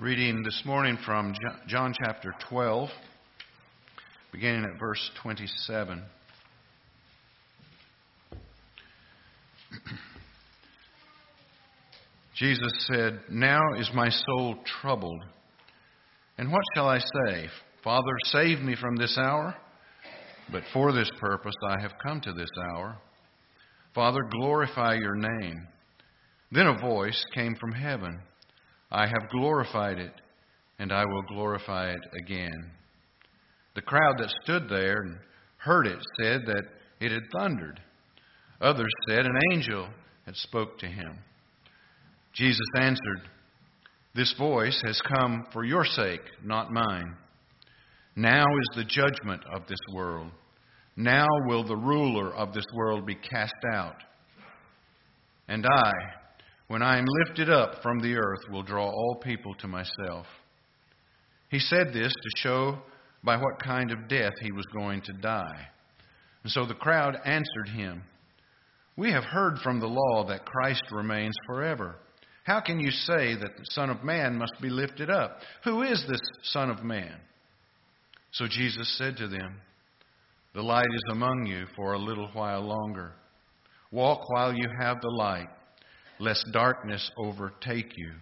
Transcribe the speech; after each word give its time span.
Reading 0.00 0.42
this 0.42 0.62
morning 0.64 0.98
from 1.04 1.34
John 1.68 1.94
chapter 2.02 2.34
12, 2.48 2.88
beginning 4.32 4.64
at 4.64 4.80
verse 4.80 5.10
27. 5.22 6.02
Jesus 12.34 12.88
said, 12.90 13.20
Now 13.28 13.60
is 13.76 13.90
my 13.92 14.08
soul 14.08 14.56
troubled. 14.80 15.22
And 16.38 16.50
what 16.50 16.62
shall 16.74 16.88
I 16.88 17.00
say? 17.00 17.48
Father, 17.84 18.16
save 18.24 18.60
me 18.60 18.76
from 18.80 18.96
this 18.96 19.18
hour? 19.18 19.54
But 20.50 20.62
for 20.72 20.92
this 20.92 21.10
purpose 21.20 21.52
I 21.68 21.78
have 21.82 21.92
come 22.02 22.22
to 22.22 22.32
this 22.32 22.48
hour. 22.72 22.96
Father, 23.94 24.22
glorify 24.30 24.94
your 24.94 25.16
name. 25.16 25.68
Then 26.50 26.68
a 26.68 26.80
voice 26.80 27.22
came 27.34 27.54
from 27.56 27.72
heaven 27.72 28.22
I 28.90 29.06
have 29.06 29.30
glorified 29.30 29.98
it, 29.98 30.12
and 30.78 30.92
I 30.92 31.04
will 31.04 31.22
glorify 31.28 31.90
it 31.90 32.00
again. 32.24 32.70
The 33.74 33.82
crowd 33.82 34.16
that 34.18 34.34
stood 34.42 34.68
there 34.68 35.02
and 35.02 35.18
heard 35.58 35.86
it 35.86 35.98
said 36.20 36.42
that 36.46 36.64
it 37.00 37.12
had 37.12 37.22
thundered. 37.32 37.80
Others 38.60 38.90
said 39.08 39.26
an 39.26 39.38
angel 39.52 39.88
had 40.26 40.36
spoke 40.36 40.78
to 40.78 40.86
him. 40.86 41.18
Jesus 42.32 42.66
answered, 42.76 43.22
This 44.14 44.34
voice 44.38 44.80
has 44.84 45.00
come 45.00 45.46
for 45.52 45.64
your 45.64 45.84
sake, 45.84 46.22
not 46.44 46.72
mine. 46.72 47.16
Now 48.16 48.44
is 48.44 48.76
the 48.76 48.84
judgment 48.84 49.42
of 49.54 49.66
this 49.68 49.78
world. 49.94 50.30
Now 50.96 51.26
will 51.46 51.64
the 51.64 51.76
ruler 51.76 52.34
of 52.34 52.52
this 52.52 52.66
world 52.74 53.06
be 53.06 53.14
cast 53.14 53.54
out. 53.72 53.96
And 55.48 55.64
I, 55.66 55.92
when 56.70 56.82
I 56.82 56.98
am 56.98 57.06
lifted 57.26 57.50
up 57.50 57.82
from 57.82 57.98
the 57.98 58.14
earth, 58.14 58.48
will 58.48 58.62
draw 58.62 58.88
all 58.88 59.20
people 59.20 59.56
to 59.56 59.66
myself. 59.66 60.24
He 61.48 61.58
said 61.58 61.88
this 61.92 62.12
to 62.12 62.30
show 62.36 62.78
by 63.24 63.38
what 63.38 63.60
kind 63.60 63.90
of 63.90 64.06
death 64.06 64.34
he 64.40 64.52
was 64.52 64.64
going 64.66 65.02
to 65.02 65.12
die. 65.14 65.66
And 66.44 66.52
so 66.52 66.66
the 66.66 66.74
crowd 66.74 67.16
answered 67.24 67.70
him, 67.74 68.04
We 68.96 69.10
have 69.10 69.24
heard 69.24 69.58
from 69.64 69.80
the 69.80 69.88
law 69.88 70.24
that 70.28 70.46
Christ 70.46 70.84
remains 70.92 71.34
forever. 71.44 71.96
How 72.44 72.60
can 72.60 72.78
you 72.78 72.92
say 72.92 73.34
that 73.34 73.56
the 73.56 73.66
Son 73.70 73.90
of 73.90 74.04
Man 74.04 74.38
must 74.38 74.54
be 74.62 74.70
lifted 74.70 75.10
up? 75.10 75.40
Who 75.64 75.82
is 75.82 76.04
this 76.08 76.20
Son 76.44 76.70
of 76.70 76.84
Man? 76.84 77.16
So 78.30 78.46
Jesus 78.46 78.96
said 78.96 79.16
to 79.16 79.26
them, 79.26 79.56
The 80.54 80.62
light 80.62 80.86
is 80.94 81.04
among 81.10 81.46
you 81.46 81.66
for 81.74 81.94
a 81.94 81.98
little 81.98 82.28
while 82.32 82.60
longer. 82.60 83.14
Walk 83.90 84.30
while 84.30 84.54
you 84.54 84.68
have 84.80 85.00
the 85.00 85.16
light 85.18 85.48
lest 86.20 86.46
darkness 86.52 87.10
overtake 87.16 87.96
you. 87.96 88.12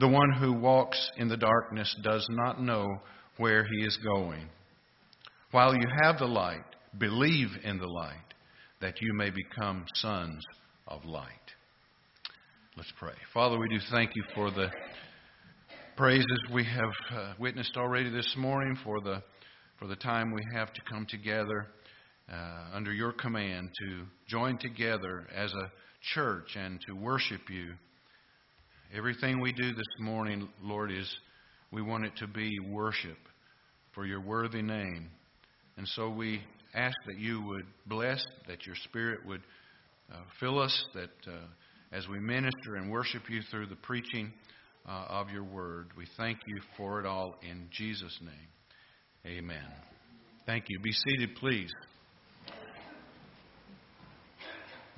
The 0.00 0.08
one 0.08 0.32
who 0.38 0.52
walks 0.52 1.10
in 1.16 1.28
the 1.28 1.36
darkness 1.36 1.94
does 2.02 2.26
not 2.30 2.60
know 2.60 2.86
where 3.36 3.64
he 3.64 3.86
is 3.86 3.98
going. 4.04 4.48
While 5.50 5.74
you 5.74 5.86
have 6.02 6.18
the 6.18 6.26
light, 6.26 6.64
believe 6.98 7.48
in 7.64 7.78
the 7.78 7.86
light, 7.86 8.16
that 8.80 9.00
you 9.00 9.14
may 9.14 9.30
become 9.30 9.86
sons 9.94 10.44
of 10.86 11.04
light. 11.04 11.32
Let's 12.76 12.92
pray. 12.98 13.14
Father, 13.32 13.58
we 13.58 13.68
do 13.68 13.78
thank 13.90 14.10
you 14.14 14.22
for 14.34 14.50
the 14.50 14.68
praises 15.96 16.26
we 16.52 16.64
have 16.64 16.92
uh, 17.12 17.32
witnessed 17.38 17.76
already 17.76 18.10
this 18.10 18.34
morning, 18.36 18.76
for 18.84 19.00
the, 19.00 19.22
for 19.78 19.88
the 19.88 19.96
time 19.96 20.32
we 20.32 20.42
have 20.54 20.72
to 20.72 20.80
come 20.88 21.06
together 21.08 21.66
uh, 22.32 22.66
under 22.72 22.92
your 22.92 23.12
command 23.12 23.70
to 23.80 24.04
join 24.28 24.58
together 24.58 25.26
as 25.34 25.52
a 25.52 25.72
church 26.14 26.56
and 26.56 26.80
to 26.86 26.94
worship 26.94 27.40
you. 27.50 27.72
Everything 28.94 29.40
we 29.40 29.52
do 29.52 29.74
this 29.74 29.86
morning, 30.00 30.48
Lord, 30.62 30.90
is 30.90 31.08
we 31.70 31.82
want 31.82 32.04
it 32.04 32.16
to 32.18 32.26
be 32.26 32.58
worship 32.70 33.18
for 33.94 34.06
your 34.06 34.20
worthy 34.20 34.62
name. 34.62 35.08
And 35.76 35.86
so 35.88 36.08
we 36.10 36.40
ask 36.74 36.96
that 37.06 37.18
you 37.18 37.42
would 37.46 37.66
bless, 37.86 38.24
that 38.46 38.66
your 38.66 38.76
Spirit 38.84 39.20
would 39.26 39.42
uh, 40.12 40.16
fill 40.40 40.58
us, 40.58 40.86
that 40.94 41.10
uh, 41.26 41.36
as 41.92 42.06
we 42.08 42.18
minister 42.18 42.76
and 42.76 42.90
worship 42.90 43.22
you 43.28 43.40
through 43.50 43.66
the 43.66 43.76
preaching 43.76 44.32
uh, 44.88 45.04
of 45.08 45.30
your 45.30 45.44
word, 45.44 45.88
we 45.96 46.06
thank 46.16 46.38
you 46.46 46.60
for 46.76 47.00
it 47.00 47.06
all 47.06 47.36
in 47.42 47.68
Jesus' 47.70 48.18
name. 48.22 49.36
Amen. 49.38 49.66
Thank 50.46 50.64
you. 50.68 50.78
Be 50.80 50.92
seated, 50.92 51.36
please. 51.36 51.70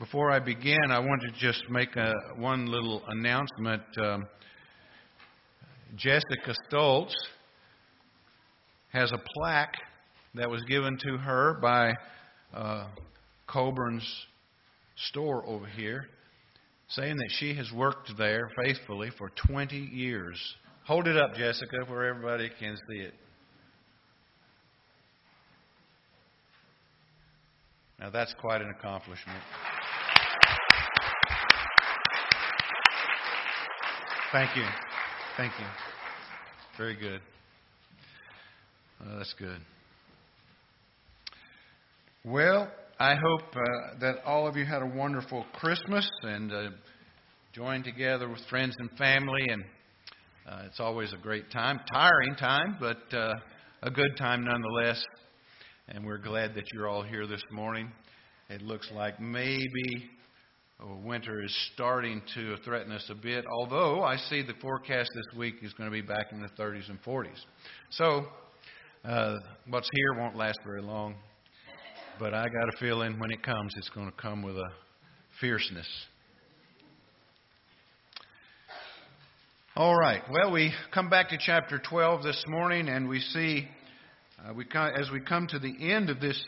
Before 0.01 0.31
I 0.31 0.39
begin, 0.39 0.79
I 0.89 0.99
want 0.99 1.21
to 1.21 1.31
just 1.33 1.63
make 1.69 1.95
a, 1.95 2.15
one 2.39 2.65
little 2.65 3.03
announcement. 3.07 3.83
Um, 4.03 4.27
Jessica 5.95 6.55
Stoltz 6.73 7.13
has 8.95 9.13
a 9.13 9.19
plaque 9.35 9.77
that 10.37 10.49
was 10.49 10.63
given 10.63 10.97
to 11.05 11.19
her 11.19 11.59
by 11.61 11.93
uh, 12.55 12.87
Coburn's 13.47 14.11
store 14.97 15.45
over 15.45 15.67
here, 15.67 16.07
saying 16.89 17.19
that 17.19 17.31
she 17.33 17.53
has 17.57 17.71
worked 17.71 18.11
there 18.17 18.51
faithfully 18.65 19.11
for 19.19 19.31
20 19.49 19.77
years. 19.77 20.41
Hold 20.87 21.09
it 21.09 21.19
up, 21.19 21.35
Jessica, 21.35 21.77
where 21.89 22.07
everybody 22.07 22.51
can 22.59 22.75
see 22.89 23.01
it. 23.01 23.13
Now, 28.01 28.09
that's 28.09 28.35
quite 28.41 28.63
an 28.63 28.71
accomplishment. 28.71 29.43
Thank 34.33 34.57
you. 34.57 34.65
Thank 35.37 35.53
you. 35.59 35.67
Very 36.79 36.95
good. 36.95 37.21
Oh, 39.01 39.19
that's 39.19 39.35
good. 39.37 39.59
Well, 42.25 42.71
I 43.01 43.17
hope 43.17 43.43
uh, 43.57 43.99
that 43.99 44.23
all 44.25 44.47
of 44.47 44.57
you 44.57 44.65
had 44.65 44.83
a 44.83 44.87
wonderful 44.87 45.45
Christmas 45.55 46.09
and 46.23 46.53
uh, 46.53 46.69
joined 47.53 47.83
together 47.83 48.29
with 48.29 48.39
friends 48.49 48.77
and 48.79 48.89
family, 48.97 49.43
and 49.49 49.65
uh, 50.49 50.63
it's 50.67 50.79
always 50.79 51.13
a 51.13 51.17
great 51.17 51.51
time. 51.51 51.81
Tiring 51.93 52.37
time, 52.37 52.77
but 52.79 53.13
uh, 53.13 53.35
a 53.83 53.91
good 53.91 54.17
time 54.17 54.45
nonetheless. 54.45 55.03
And 55.89 56.07
we're 56.07 56.19
glad 56.19 56.55
that 56.55 56.73
you're 56.73 56.87
all 56.87 57.03
here 57.03 57.27
this 57.27 57.43
morning. 57.51 57.91
It 58.49 58.63
looks 58.63 58.89
like 58.95 59.19
maybe 59.21 60.09
winter 61.05 61.43
is 61.43 61.55
starting 61.75 62.23
to 62.35 62.57
threaten 62.65 62.93
us 62.93 63.05
a 63.11 63.15
bit, 63.15 63.45
although 63.47 64.03
I 64.03 64.17
see 64.17 64.43
the 64.43 64.55
forecast 64.61 65.11
this 65.15 65.39
week 65.39 65.57
is 65.63 65.73
going 65.75 65.91
to 65.91 65.93
be 65.93 66.01
back 66.01 66.33
in 66.33 66.41
the 66.41 66.49
30s 66.63 66.89
and 66.89 67.03
40s. 67.03 67.39
So, 67.91 68.27
uh, 69.05 69.37
what's 69.69 69.89
here 69.93 70.21
won't 70.21 70.37
last 70.37 70.59
very 70.65 70.83
long, 70.83 71.17
but 72.19 72.35
I 72.35 72.45
got 72.45 72.69
a 72.75 72.77
feeling 72.79 73.19
when 73.19 73.31
it 73.31 73.43
comes, 73.43 73.73
it's 73.77 73.89
going 73.91 74.11
to 74.11 74.17
come 74.17 74.43
with 74.43 74.57
a 74.57 74.71
fierceness. 75.41 75.89
All 79.77 79.97
right. 79.97 80.23
Well, 80.31 80.51
we 80.53 80.73
come 80.93 81.09
back 81.09 81.29
to 81.31 81.39
chapter 81.39 81.79
12 81.79 82.23
this 82.23 82.43
morning, 82.49 82.89
and 82.89 83.09
we 83.09 83.21
see, 83.21 83.69
uh, 84.45 84.53
we 84.53 84.65
come, 84.65 84.93
as 84.99 85.11
we 85.11 85.21
come 85.21 85.47
to 85.49 85.59
the 85.59 85.93
end 85.93 86.11
of 86.11 86.21
this 86.21 86.43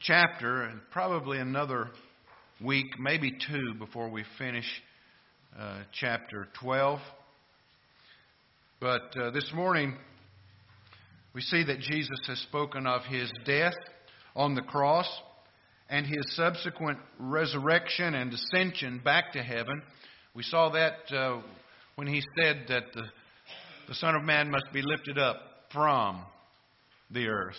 chapter, 0.00 0.62
and 0.64 0.80
probably 0.92 1.38
another 1.38 1.88
week, 2.64 2.98
maybe 2.98 3.30
two, 3.30 3.74
before 3.78 4.08
we 4.08 4.24
finish 4.36 4.64
uh, 5.58 5.78
chapter 5.92 6.48
12. 6.60 6.98
But 8.80 9.16
uh, 9.16 9.30
this 9.30 9.50
morning, 9.54 9.96
we 11.34 11.40
see 11.40 11.62
that 11.64 11.78
Jesus 11.78 12.18
has 12.26 12.38
spoken 12.40 12.86
of 12.86 13.02
his 13.02 13.30
death 13.44 13.74
on 14.34 14.54
the 14.54 14.62
cross 14.62 15.08
and 15.88 16.04
his 16.04 16.34
subsequent 16.34 16.98
resurrection 17.18 18.14
and 18.14 18.32
ascension 18.32 19.00
back 19.04 19.32
to 19.34 19.42
heaven. 19.42 19.82
We 20.34 20.42
saw 20.42 20.70
that 20.70 21.16
uh, 21.16 21.40
when 21.94 22.08
he 22.08 22.22
said 22.36 22.64
that 22.68 22.92
the, 22.92 23.04
the 23.86 23.94
Son 23.94 24.16
of 24.16 24.24
Man 24.24 24.50
must 24.50 24.66
be 24.72 24.82
lifted 24.82 25.18
up 25.18 25.36
from 25.72 26.22
the 27.10 27.28
earth. 27.28 27.56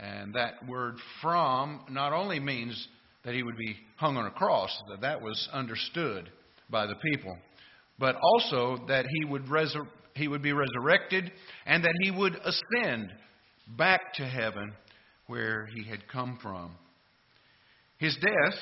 And 0.00 0.34
that 0.34 0.66
word 0.68 0.96
from 1.22 1.80
not 1.90 2.12
only 2.12 2.38
means 2.38 2.86
that 3.24 3.34
he 3.34 3.42
would 3.42 3.56
be 3.56 3.76
hung 3.96 4.16
on 4.16 4.26
a 4.26 4.30
cross, 4.30 4.70
that 4.88 5.00
that 5.00 5.20
was 5.20 5.48
understood 5.52 6.30
by 6.70 6.86
the 6.86 6.94
people, 6.96 7.36
but 7.98 8.16
also 8.22 8.78
that 8.88 9.06
he 9.08 9.24
would, 9.24 9.44
resur- 9.46 9.88
he 10.14 10.28
would 10.28 10.42
be 10.42 10.52
resurrected 10.52 11.30
and 11.66 11.84
that 11.84 11.94
he 12.02 12.10
would 12.10 12.36
ascend 12.36 13.12
back 13.76 14.14
to 14.14 14.26
heaven 14.26 14.72
where 15.26 15.66
he 15.66 15.84
had 15.88 16.08
come 16.08 16.38
from. 16.40 16.72
His 17.98 18.16
death 18.20 18.58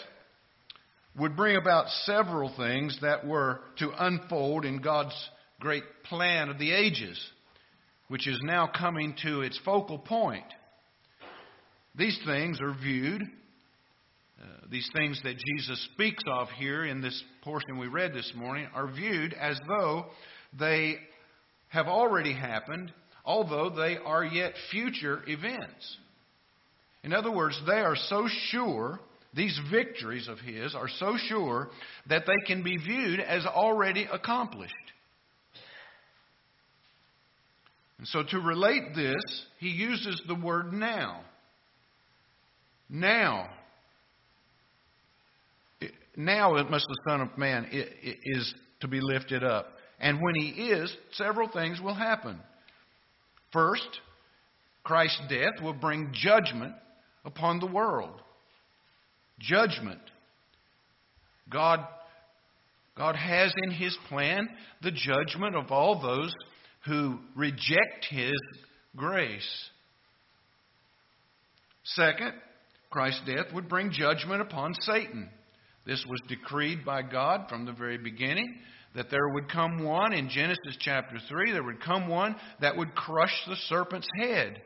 would 1.19 1.37
bring 1.37 1.57
about 1.57 1.89
several 2.05 2.53
things 2.57 2.99
that 3.03 3.27
were 3.27 3.61
to 3.79 3.91
unfold 3.99 4.65
in 4.65 4.81
God's 4.81 5.15
great 5.61 5.85
plan 6.05 6.49
of 6.49 6.59
the 6.59 6.73
ages, 6.73 7.19
which 8.09 8.27
is 8.27 8.39
now 8.43 8.67
coming 8.67 9.15
to 9.23 9.43
its 9.43 9.59
focal 9.65 9.99
point. 9.99 10.45
These 11.95 12.19
things 12.27 12.61
are 12.61 12.75
viewed 12.75 13.23
uh, 14.41 14.45
these 14.71 14.89
things 14.95 15.21
that 15.25 15.37
Jesus 15.39 15.89
speaks 15.95 16.23
of 16.31 16.49
here 16.51 16.85
in 16.85 17.01
this 17.01 17.23
portion 17.43 17.79
we 17.79 17.87
read 17.87 18.13
this 18.13 18.33
morning 18.37 18.69
are 18.75 18.87
viewed 18.87 19.33
as 19.33 19.59
though 19.67 20.07
they 20.59 20.97
have 21.69 21.87
already 21.87 22.35
happened, 22.35 22.93
although 23.25 23.71
they 23.71 23.97
are 23.97 24.25
yet 24.25 24.53
future 24.71 25.23
events. 25.27 25.97
In 27.03 27.13
other 27.13 27.31
words, 27.31 27.59
they 27.67 27.81
are 27.81 27.97
so 27.97 28.29
sure, 28.51 29.01
these 29.35 29.59
victories 29.71 30.29
of 30.29 30.39
his 30.39 30.75
are 30.75 30.89
so 30.89 31.17
sure 31.29 31.71
that 32.09 32.25
they 32.27 32.47
can 32.47 32.63
be 32.63 32.77
viewed 32.77 33.21
as 33.21 33.47
already 33.47 34.07
accomplished. 34.13 34.75
And 37.99 38.07
so 38.09 38.23
to 38.23 38.39
relate 38.39 38.95
this, 38.95 39.47
he 39.59 39.69
uses 39.69 40.21
the 40.29 40.35
word 40.35 40.73
now. 40.73 41.23
Now. 42.91 43.49
Now 46.17 46.57
it 46.57 46.71
must 46.71 46.87
the 46.89 47.11
Son 47.11 47.21
of 47.21 47.37
Man 47.37 47.69
is 47.71 48.55
to 48.81 48.89
be 48.89 49.01
lifted 49.01 49.45
up. 49.45 49.69
And 50.01 50.21
when 50.21 50.35
he 50.35 50.49
is, 50.49 50.95
several 51.13 51.49
things 51.49 51.81
will 51.81 51.95
happen. 51.95 52.41
First, 53.53 53.89
Christ's 54.83 55.23
death 55.29 55.63
will 55.63 55.75
bring 55.75 56.13
judgment 56.13 56.75
upon 57.25 57.61
the 57.61 57.67
world. 57.67 58.21
Judgment. 59.39 60.01
God, 61.51 61.81
God 62.97 63.17
has 63.17 63.53
in 63.65 63.71
his 63.71 63.97
plan 64.09 64.49
the 64.83 64.91
judgment 64.91 65.55
of 65.55 65.71
all 65.71 66.01
those 66.01 66.33
who 66.87 67.19
reject 67.35 68.07
his 68.09 68.35
grace. 68.95 69.71
Second, 71.85 72.33
Christ's 72.91 73.23
death 73.27 73.53
would 73.55 73.69
bring 73.69 73.93
judgment 73.93 74.41
upon 74.41 74.75
Satan. 74.81 75.29
This 75.87 76.05
was 76.09 76.21
decreed 76.29 76.85
by 76.85 77.03
God 77.03 77.49
from 77.49 77.65
the 77.65 77.73
very 77.73 77.99
beginning 77.99 78.59
that 78.97 79.11
there 79.11 79.29
would 79.29 79.51
come 79.51 79.85
one 79.85 80.13
in 80.13 80.29
Genesis 80.31 80.77
chapter 80.81 81.19
3, 81.29 81.53
there 81.53 81.63
would 81.63 81.83
come 81.83 82.09
one 82.09 82.35
that 82.61 82.77
would 82.77 82.95
crush 82.95 83.35
the 83.47 83.57
serpent's 83.69 84.09
head. 84.19 84.61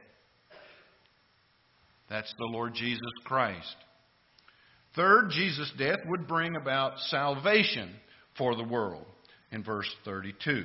That's 2.09 2.33
the 2.39 2.47
Lord 2.47 2.75
Jesus 2.75 3.01
Christ. 3.25 3.77
Third, 4.95 5.31
Jesus' 5.31 5.73
death 5.79 5.99
would 6.07 6.27
bring 6.27 6.57
about 6.57 6.99
salvation 7.09 7.91
for 8.39 8.57
the 8.57 8.65
world 8.65 9.07
in 9.53 9.63
verse 9.63 9.91
32. 10.05 10.65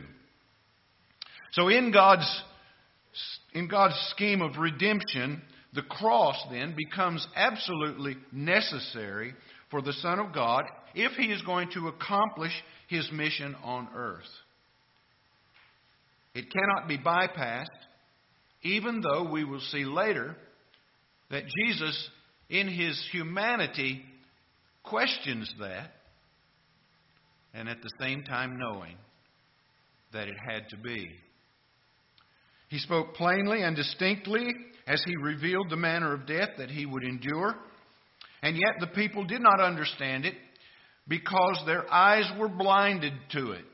So 1.54 1.68
in 1.70 1.92
God's 1.92 2.44
in 3.54 3.68
God's 3.68 3.96
scheme 4.12 4.42
of 4.42 4.58
redemption, 4.58 5.42
the 5.74 5.84
cross 5.84 6.36
then 6.52 6.76
becomes 6.76 7.26
absolutely 7.36 8.18
necessary 8.32 9.34
for 9.76 9.82
the 9.82 9.92
Son 9.92 10.20
of 10.20 10.32
God 10.32 10.64
if 10.94 11.12
he 11.18 11.26
is 11.26 11.42
going 11.42 11.70
to 11.74 11.90
accomplish 11.90 12.54
his 12.88 13.12
mission 13.12 13.54
on 13.62 13.90
earth. 13.94 14.24
It 16.34 16.46
cannot 16.50 16.88
be 16.88 16.98
bypassed, 16.98 17.66
even 18.64 19.02
though 19.02 19.30
we 19.30 19.44
will 19.44 19.60
see 19.60 19.84
later 19.84 20.38
that 21.30 21.44
Jesus, 21.46 22.10
in 22.50 22.70
his 22.70 23.06
humanity, 23.12 24.02
questions 24.82 25.54
that, 25.60 25.92
and 27.54 27.68
at 27.68 27.82
the 27.82 27.92
same 28.00 28.24
time 28.24 28.58
knowing 28.58 28.96
that 30.14 30.30
it 30.30 30.38
had 30.50 30.70
to 30.70 30.78
be. 30.78 31.10
He 32.70 32.80
spoke 32.80 33.16
plainly 33.16 33.62
and 33.62 33.76
distinctly 33.76 34.48
as 34.88 35.04
he 35.06 35.18
revealed 35.18 35.70
the 35.70 35.76
manner 35.76 36.14
of 36.14 36.26
death 36.26 36.52
that 36.60 36.70
he 36.70 36.86
would 36.86 37.04
endure. 37.04 37.56
And 38.46 38.58
yet 38.58 38.76
the 38.80 38.96
people 38.96 39.24
did 39.24 39.42
not 39.42 39.60
understand 39.60 40.24
it 40.24 40.36
because 41.08 41.60
their 41.66 41.92
eyes 41.92 42.32
were 42.38 42.48
blinded 42.48 43.14
to 43.32 43.54
it. 43.54 43.66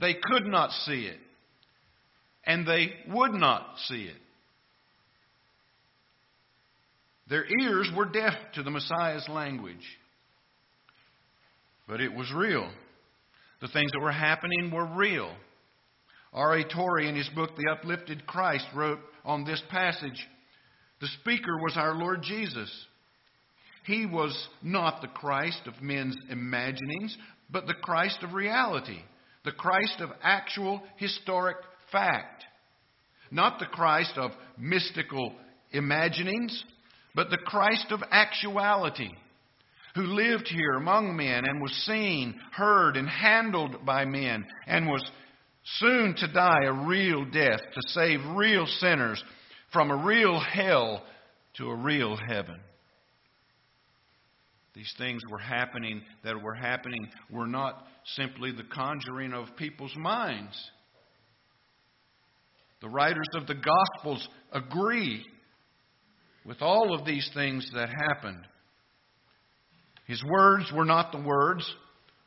They 0.00 0.14
could 0.14 0.46
not 0.46 0.70
see 0.86 1.02
it. 1.02 1.18
And 2.44 2.66
they 2.66 2.94
would 3.10 3.34
not 3.34 3.66
see 3.86 4.04
it. 4.04 4.16
Their 7.28 7.44
ears 7.60 7.90
were 7.94 8.06
deaf 8.06 8.32
to 8.54 8.62
the 8.62 8.70
Messiah's 8.70 9.28
language. 9.28 9.84
But 11.86 12.00
it 12.00 12.14
was 12.14 12.32
real. 12.34 12.70
The 13.60 13.68
things 13.68 13.90
that 13.92 14.00
were 14.00 14.10
happening 14.10 14.70
were 14.72 14.86
real. 14.86 15.30
R.A. 16.32 16.64
Torrey, 16.64 17.10
in 17.10 17.14
his 17.14 17.28
book, 17.34 17.50
The 17.56 17.70
Uplifted 17.72 18.26
Christ, 18.26 18.64
wrote 18.74 19.00
on 19.22 19.44
this 19.44 19.62
passage 19.68 20.26
The 21.02 21.08
speaker 21.20 21.58
was 21.58 21.74
our 21.76 21.94
Lord 21.94 22.22
Jesus. 22.22 22.70
He 23.86 24.04
was 24.04 24.48
not 24.62 25.00
the 25.00 25.08
Christ 25.08 25.60
of 25.66 25.80
men's 25.80 26.16
imaginings, 26.28 27.16
but 27.48 27.68
the 27.68 27.74
Christ 27.74 28.18
of 28.22 28.34
reality, 28.34 28.98
the 29.44 29.52
Christ 29.52 30.00
of 30.00 30.10
actual 30.22 30.82
historic 30.96 31.58
fact. 31.92 32.44
Not 33.30 33.60
the 33.60 33.66
Christ 33.66 34.14
of 34.16 34.32
mystical 34.58 35.32
imaginings, 35.70 36.64
but 37.14 37.30
the 37.30 37.38
Christ 37.38 37.86
of 37.90 38.02
actuality, 38.10 39.10
who 39.94 40.02
lived 40.02 40.48
here 40.48 40.74
among 40.74 41.16
men 41.16 41.44
and 41.46 41.62
was 41.62 41.72
seen, 41.86 42.40
heard, 42.52 42.96
and 42.96 43.08
handled 43.08 43.86
by 43.86 44.04
men, 44.04 44.46
and 44.66 44.88
was 44.88 45.04
soon 45.78 46.14
to 46.16 46.32
die 46.32 46.64
a 46.64 46.72
real 46.72 47.24
death 47.24 47.60
to 47.60 47.80
save 47.88 48.20
real 48.34 48.66
sinners 48.66 49.22
from 49.72 49.92
a 49.92 50.04
real 50.04 50.40
hell 50.40 51.04
to 51.54 51.70
a 51.70 51.76
real 51.76 52.16
heaven. 52.16 52.60
These 54.76 54.94
things 54.98 55.22
were 55.30 55.38
happening 55.38 56.02
that 56.22 56.40
were 56.40 56.54
happening 56.54 57.08
were 57.30 57.46
not 57.46 57.86
simply 58.14 58.52
the 58.52 58.62
conjuring 58.62 59.32
of 59.32 59.56
people's 59.56 59.96
minds. 59.96 60.54
The 62.82 62.90
writers 62.90 63.28
of 63.34 63.46
the 63.46 63.54
Gospels 63.54 64.28
agree 64.52 65.24
with 66.44 66.60
all 66.60 66.94
of 66.94 67.06
these 67.06 67.28
things 67.32 67.66
that 67.74 67.88
happened. 67.88 68.46
His 70.06 70.22
words 70.22 70.70
were 70.70 70.84
not 70.84 71.10
the 71.10 71.22
words 71.22 71.64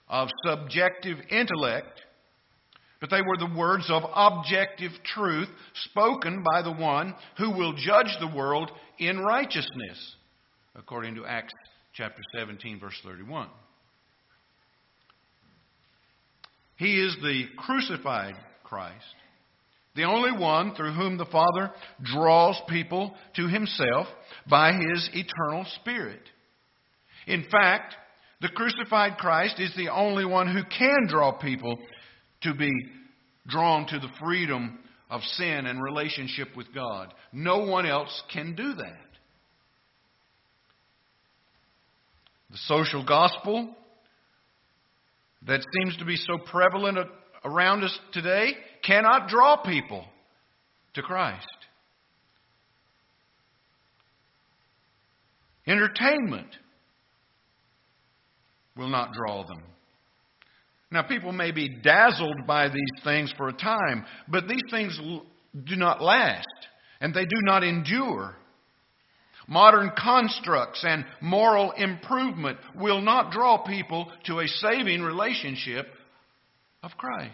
of 0.10 0.28
subjective 0.44 1.18
intellect, 1.30 2.02
but 3.00 3.12
they 3.12 3.22
were 3.22 3.38
the 3.38 3.56
words 3.56 3.86
of 3.92 4.02
objective 4.12 4.92
truth 5.06 5.50
spoken 5.92 6.44
by 6.52 6.64
the 6.64 6.74
one 6.74 7.14
who 7.38 7.52
will 7.52 7.74
judge 7.74 8.18
the 8.20 8.36
world 8.36 8.72
in 8.98 9.20
righteousness, 9.20 10.16
according 10.76 11.14
to 11.14 11.28
Acts 11.28 11.54
chapter 12.00 12.22
17, 12.38 12.80
verse 12.80 12.98
31. 13.04 13.50
He 16.78 16.98
is 16.98 17.18
the 17.22 17.44
crucified 17.58 18.36
Christ, 18.64 19.04
the 19.98 20.06
only 20.06 20.32
one 20.32 20.76
through 20.76 20.94
whom 20.94 21.18
the 21.18 21.26
Father 21.26 21.74
draws 22.02 22.58
people 22.70 23.14
to 23.36 23.50
himself 23.50 24.08
by 24.50 24.72
his 24.72 25.10
eternal 25.14 25.66
Spirit. 25.82 26.22
In 27.28 27.46
fact, 27.52 27.96
the 28.40 28.48
crucified 28.48 29.18
Christ 29.18 29.60
is 29.60 29.74
the 29.76 29.90
only 29.90 30.24
one 30.24 30.48
who 30.48 30.64
can 30.64 31.08
draw 31.10 31.34
people 31.34 31.78
to 32.44 32.54
be 32.54 32.72
drawn 33.46 33.86
to 33.88 34.00
the 34.00 34.08
freedom 34.24 34.80
of 35.10 35.20
sin 35.34 35.66
and 35.66 35.84
relationship 35.84 36.56
with 36.56 36.74
God. 36.74 37.14
No 37.34 37.66
one 37.66 37.86
else 37.86 38.24
can 38.32 38.56
do 38.56 38.76
that. 38.76 39.09
The 42.52 42.58
social 42.66 43.06
gospel 43.06 43.76
that 45.46 45.62
seems 45.78 45.98
to 45.98 46.06
be 46.06 46.16
so 46.16 46.38
prevalent 46.38 46.98
around 47.46 47.84
us 47.84 47.98
today 48.12 48.54
cannot 48.84 49.30
draw 49.30 49.58
people 49.58 50.06
to 50.96 51.02
Christ. 51.02 51.46
Entertainment 55.68 56.48
will 58.76 58.90
not 58.90 59.14
draw 59.14 59.46
them. 59.46 59.64
Now, 60.92 61.04
people 61.04 61.32
may 61.32 61.52
be 61.52 61.70
dazzled 61.70 62.48
by 62.48 62.68
these 62.68 63.04
things 63.04 63.32
for 63.38 63.48
a 63.48 63.54
time, 63.54 64.06
but 64.28 64.48
these 64.48 64.64
things 64.72 65.00
do 65.64 65.76
not 65.76 66.02
last, 66.02 66.48
and 67.00 67.14
they 67.14 67.26
do 67.26 67.42
not 67.44 67.64
endure. 67.64 68.36
Modern 69.50 69.92
constructs 69.98 70.86
and 70.88 71.04
moral 71.22 71.72
improvement 71.72 72.60
will 72.76 73.02
not 73.02 73.32
draw 73.32 73.58
people 73.58 74.12
to 74.26 74.42
a 74.42 74.48
saving 74.48 75.02
relationship 75.02 75.88
of 76.84 76.92
Christ. 76.96 77.34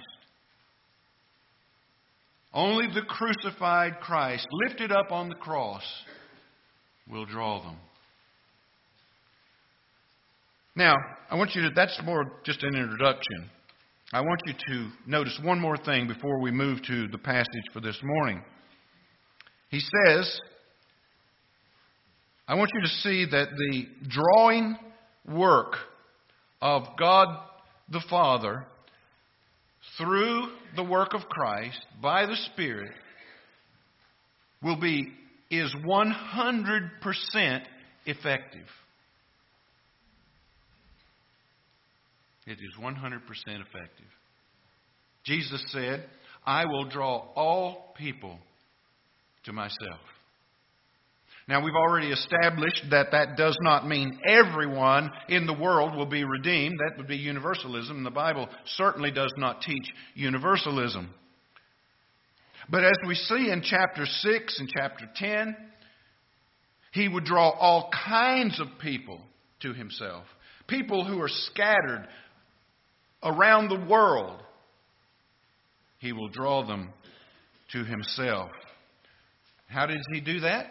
Only 2.54 2.88
the 2.88 3.02
crucified 3.02 4.00
Christ, 4.00 4.48
lifted 4.50 4.94
up 4.94 5.12
on 5.12 5.28
the 5.28 5.36
cross, 5.36 5.84
will 7.10 7.26
draw 7.26 7.62
them. 7.62 7.76
Now, 10.74 10.96
I 11.30 11.36
want 11.36 11.54
you 11.54 11.64
to, 11.64 11.70
that's 11.76 12.00
more 12.06 12.32
just 12.46 12.64
an 12.64 12.76
introduction. 12.76 13.50
I 14.14 14.22
want 14.22 14.40
you 14.46 14.54
to 14.70 14.90
notice 15.06 15.38
one 15.44 15.60
more 15.60 15.76
thing 15.76 16.08
before 16.08 16.40
we 16.40 16.52
move 16.52 16.82
to 16.84 17.10
the 17.10 17.18
passage 17.18 17.66
for 17.74 17.82
this 17.82 18.00
morning. 18.02 18.42
He 19.70 19.82
says, 19.82 20.40
I 22.48 22.56
want 22.56 22.70
you 22.74 22.82
to 22.82 22.88
see 22.88 23.26
that 23.32 23.50
the 23.58 23.88
drawing 24.08 24.78
work 25.28 25.76
of 26.62 26.84
God 27.00 27.28
the 27.92 28.04
Father 28.10 28.66
through 29.98 30.48
the 30.76 30.84
work 30.84 31.14
of 31.14 31.22
Christ 31.30 31.80
by 32.02 32.26
the 32.26 32.36
Spirit 32.54 32.92
will 34.62 34.80
be 34.80 35.08
is 35.50 35.74
100% 35.86 37.62
effective. 38.06 38.68
It 42.48 42.60
is 42.60 42.76
100% 42.80 42.94
effective. 42.94 44.06
Jesus 45.24 45.64
said, 45.70 46.06
I 46.46 46.66
will 46.66 46.86
draw 46.86 47.28
all 47.36 47.94
people 47.98 48.38
to 49.46 49.54
myself. 49.54 50.00
Now, 51.48 51.64
we've 51.64 51.76
already 51.76 52.12
established 52.12 52.86
that 52.90 53.12
that 53.12 53.38
does 53.38 53.56
not 53.62 53.88
mean 53.88 54.20
everyone 54.28 55.12
in 55.30 55.46
the 55.46 55.54
world 55.54 55.96
will 55.96 56.08
be 56.08 56.24
redeemed. 56.24 56.80
That 56.80 56.98
would 56.98 57.08
be 57.08 57.18
universalism. 57.18 57.98
And 57.98 58.06
the 58.06 58.12
Bible 58.12 58.50
certainly 58.78 59.12
does 59.12 59.32
not 59.38 59.62
teach 59.62 59.86
universalism. 60.16 61.14
But 62.68 62.84
as 62.84 62.98
we 63.08 63.14
see 63.14 63.52
in 63.52 63.62
chapter 63.64 64.08
6 64.08 64.60
and 64.60 64.70
chapter 64.76 65.08
10, 65.16 65.56
he 66.94 67.08
would 67.08 67.26
draw 67.26 67.50
all 67.50 67.92
kinds 68.08 68.60
of 68.60 68.68
people 68.82 69.22
to 69.62 69.74
himself. 69.74 70.24
People 70.68 71.06
who 71.06 71.22
are 71.22 71.30
scattered 71.30 72.08
around 73.22 73.70
the 73.70 73.86
world. 73.88 74.40
He 76.00 76.12
will 76.12 76.30
draw 76.30 76.66
them 76.66 76.90
to 77.74 77.84
himself. 77.84 78.50
How 79.68 79.86
does 79.86 80.04
he 80.12 80.22
do 80.22 80.40
that? 80.40 80.68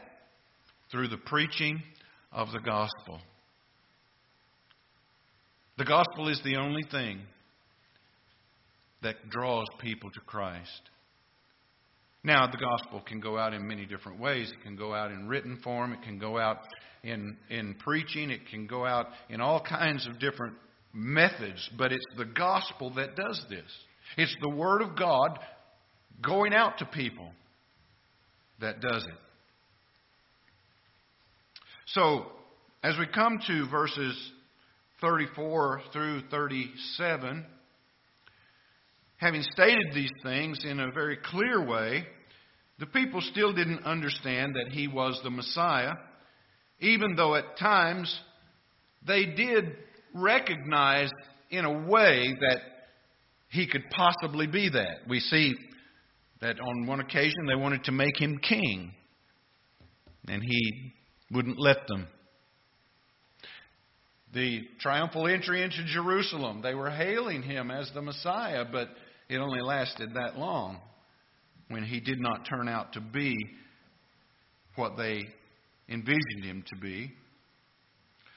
Through 0.94 1.08
the 1.08 1.16
preaching 1.16 1.82
of 2.30 2.52
the 2.52 2.60
gospel. 2.60 3.18
The 5.76 5.84
gospel 5.84 6.28
is 6.28 6.40
the 6.44 6.54
only 6.54 6.84
thing 6.88 7.18
that 9.02 9.16
draws 9.28 9.66
people 9.80 10.12
to 10.12 10.20
Christ. 10.20 10.82
Now, 12.22 12.46
the 12.46 12.58
gospel 12.58 13.02
can 13.04 13.18
go 13.18 13.36
out 13.36 13.52
in 13.54 13.66
many 13.66 13.86
different 13.86 14.20
ways. 14.20 14.52
It 14.52 14.62
can 14.62 14.76
go 14.76 14.94
out 14.94 15.10
in 15.10 15.26
written 15.26 15.58
form, 15.64 15.94
it 15.94 16.02
can 16.02 16.20
go 16.20 16.38
out 16.38 16.58
in, 17.02 17.38
in 17.50 17.74
preaching, 17.80 18.30
it 18.30 18.46
can 18.48 18.68
go 18.68 18.86
out 18.86 19.08
in 19.28 19.40
all 19.40 19.60
kinds 19.60 20.06
of 20.06 20.20
different 20.20 20.54
methods, 20.92 21.68
but 21.76 21.90
it's 21.90 22.06
the 22.16 22.24
gospel 22.24 22.94
that 22.94 23.16
does 23.16 23.44
this. 23.50 23.66
It's 24.16 24.36
the 24.40 24.48
Word 24.48 24.80
of 24.80 24.96
God 24.96 25.40
going 26.22 26.54
out 26.54 26.78
to 26.78 26.86
people 26.86 27.32
that 28.60 28.80
does 28.80 29.02
it. 29.02 29.23
So, 31.86 32.26
as 32.82 32.96
we 32.98 33.06
come 33.06 33.38
to 33.46 33.68
verses 33.68 34.16
34 35.02 35.82
through 35.92 36.22
37, 36.30 37.44
having 39.18 39.42
stated 39.52 39.92
these 39.94 40.10
things 40.22 40.64
in 40.64 40.80
a 40.80 40.90
very 40.92 41.18
clear 41.22 41.64
way, 41.64 42.06
the 42.78 42.86
people 42.86 43.20
still 43.20 43.52
didn't 43.52 43.84
understand 43.84 44.54
that 44.54 44.72
he 44.72 44.88
was 44.88 45.20
the 45.22 45.30
Messiah, 45.30 45.92
even 46.80 47.16
though 47.16 47.34
at 47.34 47.58
times 47.58 48.18
they 49.06 49.26
did 49.26 49.76
recognize 50.14 51.10
in 51.50 51.66
a 51.66 51.86
way 51.86 52.34
that 52.40 52.58
he 53.50 53.66
could 53.66 53.84
possibly 53.90 54.46
be 54.46 54.70
that. 54.70 55.06
We 55.06 55.20
see 55.20 55.54
that 56.40 56.58
on 56.58 56.86
one 56.86 57.00
occasion 57.00 57.46
they 57.46 57.54
wanted 57.54 57.84
to 57.84 57.92
make 57.92 58.18
him 58.18 58.38
king, 58.38 58.92
and 60.26 60.42
he 60.42 60.94
wouldn't 61.30 61.58
let 61.58 61.86
them. 61.88 62.06
The 64.32 64.62
triumphal 64.80 65.28
entry 65.28 65.62
into 65.62 65.84
Jerusalem, 65.84 66.60
they 66.60 66.74
were 66.74 66.90
hailing 66.90 67.42
him 67.42 67.70
as 67.70 67.90
the 67.94 68.02
Messiah, 68.02 68.64
but 68.70 68.88
it 69.28 69.38
only 69.38 69.60
lasted 69.60 70.14
that 70.14 70.36
long 70.36 70.80
when 71.68 71.84
he 71.84 72.00
did 72.00 72.20
not 72.20 72.46
turn 72.48 72.68
out 72.68 72.92
to 72.94 73.00
be 73.00 73.36
what 74.76 74.96
they 74.96 75.28
envisioned 75.88 76.44
him 76.44 76.64
to 76.68 76.76
be. 76.76 77.12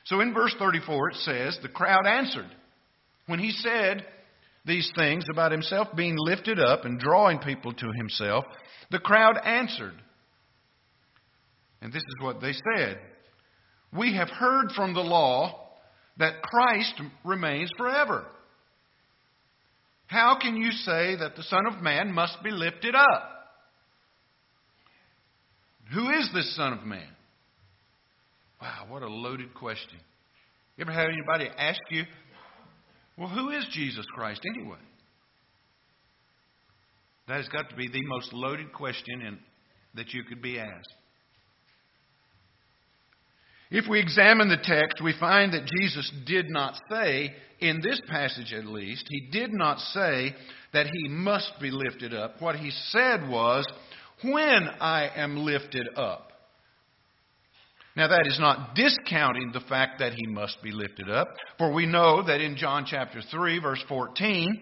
So 0.05 0.21
in 0.21 0.33
verse 0.33 0.55
34 0.59 1.09
it 1.09 1.15
says, 1.17 1.59
The 1.61 1.69
crowd 1.69 2.05
answered. 2.05 2.49
When 3.25 3.39
he 3.39 3.51
said 3.51 4.05
these 4.65 4.89
things 4.95 5.25
about 5.31 5.51
himself 5.51 5.89
being 5.95 6.15
lifted 6.17 6.59
up 6.59 6.85
and 6.85 6.99
drawing 6.99 7.39
people 7.39 7.73
to 7.73 7.87
himself, 7.97 8.45
the 8.91 8.99
crowd 8.99 9.37
answered. 9.43 9.95
And 11.81 11.91
this 11.93 12.01
is 12.01 12.15
what 12.21 12.41
they 12.41 12.53
said 12.75 12.99
We 13.93 14.15
have 14.15 14.29
heard 14.29 14.71
from 14.75 14.93
the 14.93 15.01
law 15.01 15.67
that 16.17 16.41
Christ 16.41 17.01
remains 17.23 17.71
forever. 17.77 18.25
How 20.07 20.37
can 20.41 20.55
you 20.55 20.71
say 20.71 21.17
that 21.17 21.35
the 21.35 21.43
Son 21.43 21.67
of 21.67 21.81
Man 21.81 22.11
must 22.11 22.41
be 22.41 22.49
lifted 22.49 22.95
up? 22.95 23.33
Who 25.93 26.09
is 26.09 26.29
this 26.33 26.55
Son 26.55 26.73
of 26.73 26.83
Man? 26.85 27.07
Wow, 28.61 28.85
what 28.89 29.03
a 29.03 29.07
loaded 29.07 29.53
question. 29.53 29.99
You 30.75 30.83
ever 30.83 30.91
have 30.91 31.09
anybody 31.09 31.49
ask 31.57 31.79
you, 31.89 32.03
well, 33.17 33.29
who 33.29 33.49
is 33.49 33.67
Jesus 33.71 34.05
Christ 34.13 34.41
anyway? 34.55 34.77
That 37.27 37.37
has 37.37 37.49
got 37.49 37.69
to 37.69 37.75
be 37.75 37.87
the 37.87 38.03
most 38.05 38.31
loaded 38.31 38.71
question 38.73 39.21
in, 39.21 39.37
that 39.95 40.13
you 40.13 40.23
could 40.23 40.41
be 40.41 40.59
asked. 40.59 40.93
If 43.69 43.85
we 43.89 43.99
examine 43.99 44.47
the 44.47 44.57
text, 44.57 45.03
we 45.03 45.13
find 45.19 45.53
that 45.53 45.69
Jesus 45.79 46.11
did 46.25 46.49
not 46.49 46.79
say, 46.89 47.33
in 47.59 47.81
this 47.81 47.99
passage 48.07 48.53
at 48.53 48.65
least, 48.65 49.05
he 49.09 49.27
did 49.31 49.51
not 49.51 49.79
say 49.79 50.33
that 50.73 50.87
he 50.87 51.09
must 51.09 51.53
be 51.59 51.71
lifted 51.71 52.13
up. 52.13 52.41
What 52.41 52.55
he 52.55 52.71
said 52.89 53.27
was, 53.27 53.65
when 54.23 54.67
I 54.79 55.09
am 55.15 55.37
lifted 55.37 55.87
up. 55.95 56.31
Now, 57.95 58.07
that 58.09 58.27
is 58.27 58.39
not 58.39 58.75
discounting 58.75 59.51
the 59.53 59.59
fact 59.67 59.99
that 59.99 60.13
he 60.13 60.27
must 60.27 60.61
be 60.61 60.71
lifted 60.71 61.09
up, 61.09 61.33
for 61.57 61.73
we 61.73 61.87
know 61.87 62.23
that 62.23 62.41
in 62.41 62.55
John 62.55 62.85
chapter 62.87 63.21
3, 63.31 63.59
verse 63.59 63.83
14, 63.89 64.61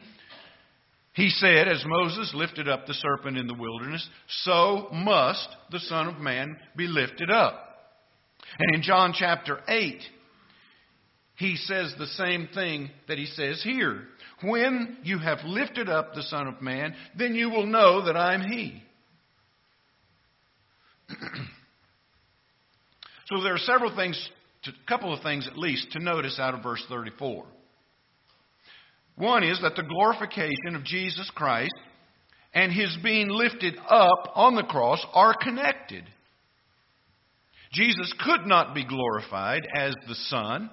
he 1.14 1.30
said, 1.30 1.68
As 1.68 1.84
Moses 1.86 2.32
lifted 2.34 2.70
up 2.70 2.86
the 2.86 2.94
serpent 2.94 3.38
in 3.38 3.48
the 3.48 3.54
wilderness, 3.54 4.08
so 4.28 4.88
must 4.94 5.50
the 5.70 5.82
Son 5.82 6.08
of 6.08 6.20
Man 6.20 6.56
be 6.78 6.88
lifted 6.88 7.30
up. 7.30 7.75
And 8.60 8.76
in 8.76 8.82
John 8.82 9.14
chapter 9.18 9.60
8, 9.68 10.02
he 11.38 11.58
says 11.58 11.94
the 11.98 12.08
same 12.08 12.48
thing 12.54 12.90
that 13.08 13.18
he 13.18 13.26
says 13.26 13.62
here. 13.64 14.04
When 14.42 14.98
you 15.04 15.20
have 15.20 15.40
lifted 15.46 15.90
up 15.90 16.14
the 16.14 16.24
Son 16.24 16.48
of 16.48 16.62
Man, 16.62 16.96
then 17.18 17.36
you 17.36 17.50
will 17.50 17.66
know 17.66 18.06
that 18.06 18.16
I'm 18.16 18.42
He. 18.42 18.82
so 23.26 23.44
there 23.44 23.54
are 23.54 23.60
several 23.60 23.96
things, 23.96 24.30
a 24.66 24.72
couple 24.88 25.14
of 25.14 25.22
things 25.24 25.48
at 25.48 25.58
least, 25.58 25.92
to 25.92 26.00
notice 26.00 26.40
out 26.40 26.54
of 26.54 26.64
verse 26.64 26.84
34. 26.90 27.46
One 29.18 29.44
is 29.44 29.62
that 29.62 29.76
the 29.76 29.84
glorification 29.84 30.76
of 30.76 30.84
Jesus 30.84 31.30
Christ 31.36 31.74
and 32.54 32.72
his 32.72 32.98
being 33.04 33.30
lifted 33.30 33.78
up 33.90 34.32
on 34.36 34.56
the 34.56 34.64
cross 34.64 35.06
are 35.14 35.36
connected. 35.40 36.06
Jesus 37.76 38.14
could 38.24 38.48
not 38.48 38.74
be 38.74 38.86
glorified 38.86 39.68
as 39.76 39.94
the 40.08 40.16
Son 40.16 40.70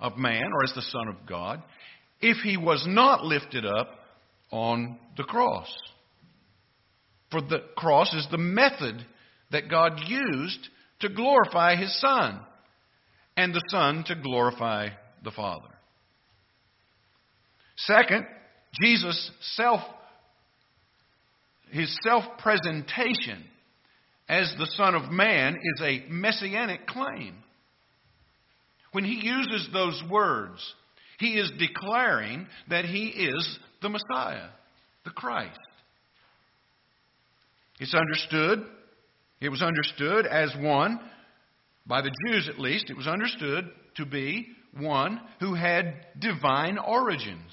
of 0.00 0.16
man 0.16 0.50
or 0.52 0.64
as 0.64 0.72
the 0.74 0.82
Son 0.82 1.08
of 1.08 1.26
God 1.28 1.62
if 2.22 2.38
he 2.38 2.56
was 2.56 2.84
not 2.88 3.22
lifted 3.22 3.66
up 3.66 3.90
on 4.50 4.98
the 5.18 5.24
cross. 5.24 5.68
For 7.30 7.42
the 7.42 7.62
cross 7.76 8.14
is 8.14 8.26
the 8.30 8.38
method 8.38 9.04
that 9.50 9.68
God 9.68 10.00
used 10.06 10.68
to 11.00 11.10
glorify 11.10 11.76
his 11.76 12.00
Son, 12.00 12.40
and 13.36 13.52
the 13.52 13.62
Son 13.68 14.04
to 14.06 14.14
glorify 14.14 14.88
the 15.24 15.32
Father. 15.32 15.68
Second, 17.76 18.24
Jesus' 18.80 19.30
self 19.56 19.80
his 21.70 21.94
self 22.04 22.24
presentation 22.38 23.42
as 24.28 24.52
the 24.58 24.70
Son 24.76 24.94
of 24.94 25.10
Man 25.10 25.56
is 25.56 25.82
a 25.82 26.04
messianic 26.08 26.86
claim. 26.86 27.34
When 28.92 29.04
he 29.04 29.26
uses 29.26 29.68
those 29.72 30.02
words, 30.10 30.60
he 31.18 31.38
is 31.38 31.50
declaring 31.58 32.46
that 32.68 32.84
he 32.84 33.06
is 33.06 33.58
the 33.80 33.88
Messiah, 33.88 34.48
the 35.04 35.10
Christ. 35.10 35.58
It's 37.80 37.94
understood, 37.94 38.64
it 39.40 39.48
was 39.48 39.62
understood 39.62 40.26
as 40.26 40.54
one, 40.58 41.00
by 41.86 42.02
the 42.02 42.12
Jews 42.26 42.48
at 42.48 42.60
least, 42.60 42.90
it 42.90 42.96
was 42.96 43.06
understood 43.06 43.70
to 43.96 44.06
be 44.06 44.46
one 44.78 45.20
who 45.40 45.54
had 45.54 46.06
divine 46.18 46.78
origins. 46.78 47.50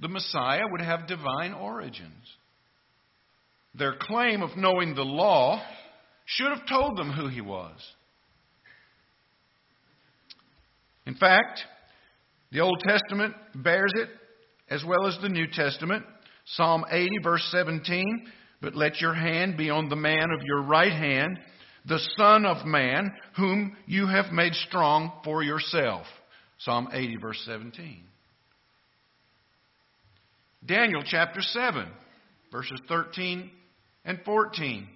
The 0.00 0.08
Messiah 0.08 0.62
would 0.70 0.80
have 0.80 1.06
divine 1.06 1.52
origins. 1.52 2.24
Their 3.74 3.96
claim 4.00 4.42
of 4.42 4.56
knowing 4.56 4.94
the 4.94 5.04
law 5.04 5.62
should 6.36 6.56
have 6.56 6.66
told 6.68 6.96
them 6.96 7.10
who 7.10 7.28
he 7.28 7.40
was. 7.40 7.76
In 11.06 11.14
fact, 11.14 11.60
the 12.52 12.60
Old 12.60 12.80
Testament 12.80 13.34
bears 13.54 13.92
it 13.96 14.08
as 14.68 14.84
well 14.84 15.06
as 15.06 15.18
the 15.20 15.28
New 15.28 15.46
Testament. 15.52 16.04
Psalm 16.44 16.84
80, 16.90 17.10
verse 17.22 17.46
17, 17.50 18.26
but 18.60 18.76
let 18.76 19.00
your 19.00 19.14
hand 19.14 19.56
be 19.56 19.70
on 19.70 19.88
the 19.88 19.96
man 19.96 20.30
of 20.32 20.42
your 20.44 20.62
right 20.62 20.92
hand, 20.92 21.38
the 21.86 22.00
Son 22.16 22.44
of 22.44 22.64
Man, 22.64 23.12
whom 23.36 23.76
you 23.86 24.06
have 24.06 24.32
made 24.32 24.54
strong 24.54 25.12
for 25.24 25.42
yourself. 25.42 26.06
Psalm 26.58 26.88
80, 26.92 27.16
verse 27.16 27.42
17. 27.46 28.04
Daniel 30.64 31.02
chapter 31.04 31.40
7, 31.40 31.86
verses 32.52 32.80
13 32.88 33.50
and 34.04 34.20
14. 34.24 34.86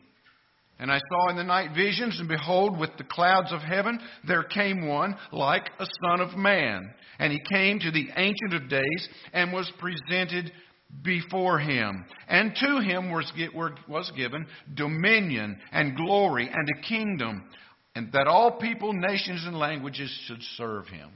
And 0.79 0.91
I 0.91 0.99
saw 0.99 1.31
in 1.31 1.37
the 1.37 1.45
night 1.45 1.71
visions, 1.75 2.19
and 2.19 2.29
behold, 2.29 2.79
with 2.79 2.91
the 2.99 3.05
clouds 3.05 3.53
of 3.53 3.61
heaven 3.61 4.01
there 4.27 4.43
came 4.43 4.89
one 4.89 5.17
like 5.33 5.69
a 5.79 5.87
son 6.05 6.21
of 6.21 6.37
man. 6.37 6.93
And 7.19 7.33
he 7.33 7.41
came 7.53 7.79
to 7.79 7.91
the 7.91 8.09
Ancient 8.17 8.55
of 8.55 8.69
Days 8.69 9.09
and 9.33 9.53
was 9.53 9.71
presented 9.79 10.51
before 11.03 11.59
him. 11.59 12.05
And 12.29 12.55
to 12.57 12.81
him 12.81 13.11
was, 13.11 13.33
was 13.89 14.13
given 14.17 14.47
dominion 14.75 15.59
and 15.73 15.97
glory 15.97 16.51
and 16.53 16.69
a 16.69 16.89
kingdom, 16.89 17.45
and 17.95 18.11
that 18.13 18.27
all 18.27 18.59
people, 18.59 18.93
nations, 18.93 19.45
and 19.47 19.57
languages 19.57 20.11
should 20.27 20.43
serve 20.57 20.89
him. 20.89 21.11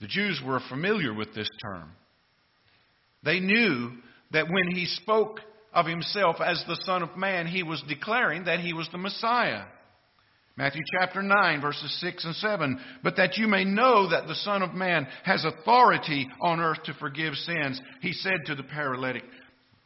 The 0.00 0.08
Jews 0.08 0.40
were 0.44 0.60
familiar 0.68 1.14
with 1.14 1.34
this 1.34 1.48
term. 1.62 1.92
They 3.22 3.38
knew 3.38 3.92
that 4.32 4.48
when 4.48 4.74
he 4.74 4.86
spoke 4.86 5.40
of 5.72 5.86
himself 5.86 6.36
as 6.44 6.62
the 6.66 6.80
Son 6.84 7.02
of 7.02 7.16
Man, 7.16 7.46
he 7.46 7.62
was 7.62 7.82
declaring 7.88 8.44
that 8.44 8.60
he 8.60 8.72
was 8.72 8.88
the 8.92 8.98
Messiah. 8.98 9.64
Matthew 10.56 10.82
chapter 11.00 11.22
9, 11.22 11.60
verses 11.62 11.98
6 12.00 12.24
and 12.26 12.34
7. 12.36 12.78
But 13.02 13.16
that 13.16 13.38
you 13.38 13.48
may 13.48 13.64
know 13.64 14.10
that 14.10 14.26
the 14.26 14.34
Son 14.34 14.62
of 14.62 14.74
Man 14.74 15.06
has 15.24 15.44
authority 15.44 16.28
on 16.42 16.60
earth 16.60 16.82
to 16.84 16.94
forgive 16.94 17.34
sins, 17.34 17.80
he 18.00 18.12
said 18.12 18.44
to 18.46 18.54
the 18.54 18.62
paralytic, 18.62 19.24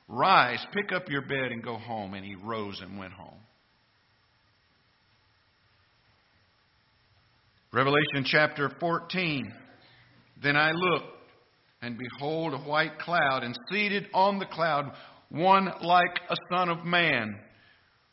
Rise, 0.08 0.64
pick 0.72 0.92
up 0.92 1.08
your 1.08 1.22
bed, 1.22 1.52
and 1.52 1.62
go 1.62 1.76
home. 1.76 2.14
And 2.14 2.24
he 2.24 2.34
rose 2.34 2.80
and 2.80 2.98
went 2.98 3.12
home. 3.12 3.38
Revelation 7.72 8.24
chapter 8.24 8.70
14. 8.80 9.52
Then 10.42 10.56
I 10.56 10.70
looked, 10.72 11.15
and 11.86 11.96
behold, 11.96 12.52
a 12.52 12.58
white 12.58 12.98
cloud, 12.98 13.44
and 13.44 13.56
seated 13.70 14.08
on 14.12 14.40
the 14.40 14.46
cloud, 14.46 14.92
one 15.28 15.66
like 15.82 16.18
a 16.28 16.36
son 16.50 16.68
of 16.68 16.84
man 16.84 17.38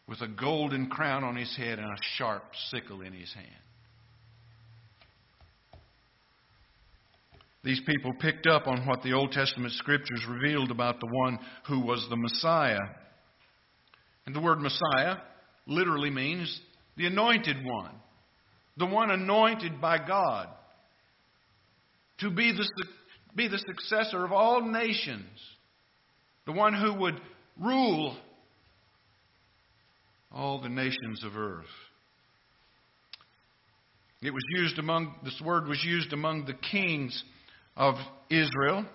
with 0.08 0.22
a 0.22 0.28
golden 0.28 0.88
crown 0.88 1.24
on 1.24 1.36
his 1.36 1.56
head 1.58 1.80
and 1.80 1.88
a 1.88 1.98
sharp 2.16 2.44
sickle 2.70 3.02
in 3.02 3.14
his 3.14 3.34
hand. 3.34 3.48
These 7.64 7.82
people 7.86 8.12
picked 8.20 8.46
up 8.46 8.68
on 8.68 8.86
what 8.86 9.02
the 9.02 9.14
Old 9.14 9.32
Testament 9.32 9.74
scriptures 9.74 10.24
revealed 10.30 10.70
about 10.70 11.00
the 11.00 11.10
one 11.12 11.40
who 11.68 11.80
was 11.80 12.06
the 12.10 12.18
Messiah. 12.18 12.78
And 14.26 14.36
the 14.36 14.42
word 14.42 14.60
Messiah 14.60 15.18
literally 15.66 16.12
means 16.12 16.62
the 16.96 17.08
anointed 17.08 17.58
one, 17.64 17.96
the 18.78 18.86
one 18.86 19.10
anointed 19.10 19.82
by 19.82 19.98
God 19.98 20.50
to 22.20 22.30
be 22.30 22.52
the, 22.52 22.68
be 23.36 23.48
the 23.48 23.58
successor 23.58 24.24
of 24.24 24.32
all 24.32 24.62
nations, 24.62 25.28
the 26.46 26.52
one 26.52 26.74
who 26.74 26.94
would 26.94 27.20
rule 27.60 28.18
all 30.32 30.62
the 30.62 30.70
nations 30.70 31.24
of 31.24 31.38
earth. 31.38 31.66
It 34.22 34.34
was 34.34 34.44
used 34.56 34.80
among, 34.80 35.16
this 35.24 35.40
word 35.44 35.68
was 35.68 35.84
used 35.84 36.14
among 36.14 36.46
the 36.46 36.54
kings 36.72 37.24
of 37.76 37.96
Israel. 38.30 38.86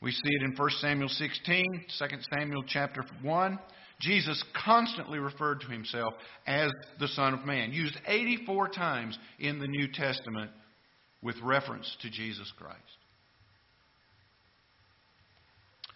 We 0.00 0.10
see 0.10 0.20
it 0.24 0.42
in 0.42 0.56
1 0.56 0.70
Samuel 0.80 1.08
16, 1.08 1.64
2 1.98 2.06
Samuel 2.34 2.64
chapter 2.66 3.04
1. 3.22 3.58
Jesus 4.00 4.42
constantly 4.64 5.18
referred 5.18 5.60
to 5.60 5.68
himself 5.68 6.14
as 6.46 6.70
the 6.98 7.08
Son 7.08 7.34
of 7.34 7.44
Man, 7.44 7.72
used 7.72 7.96
84 8.06 8.68
times 8.68 9.18
in 9.38 9.58
the 9.58 9.68
New 9.68 9.86
Testament 9.92 10.50
with 11.22 11.36
reference 11.42 11.96
to 12.02 12.10
Jesus 12.10 12.52
Christ. 12.58 12.80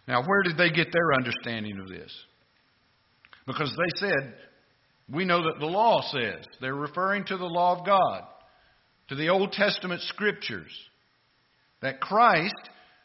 Now, 0.08 0.24
where 0.24 0.42
did 0.42 0.56
they 0.56 0.70
get 0.70 0.90
their 0.90 1.12
understanding 1.14 1.78
of 1.78 1.88
this? 1.88 2.12
Because 3.46 3.70
they 3.70 4.06
said 4.06 4.34
we 5.12 5.24
know 5.24 5.42
that 5.42 5.60
the 5.60 5.66
law 5.66 6.02
says. 6.10 6.44
They're 6.60 6.74
referring 6.74 7.24
to 7.26 7.36
the 7.36 7.46
law 7.46 7.78
of 7.78 7.86
God, 7.86 8.22
to 9.08 9.14
the 9.14 9.28
Old 9.28 9.52
Testament 9.52 10.02
scriptures, 10.02 10.72
that 11.80 12.00
Christ 12.00 12.54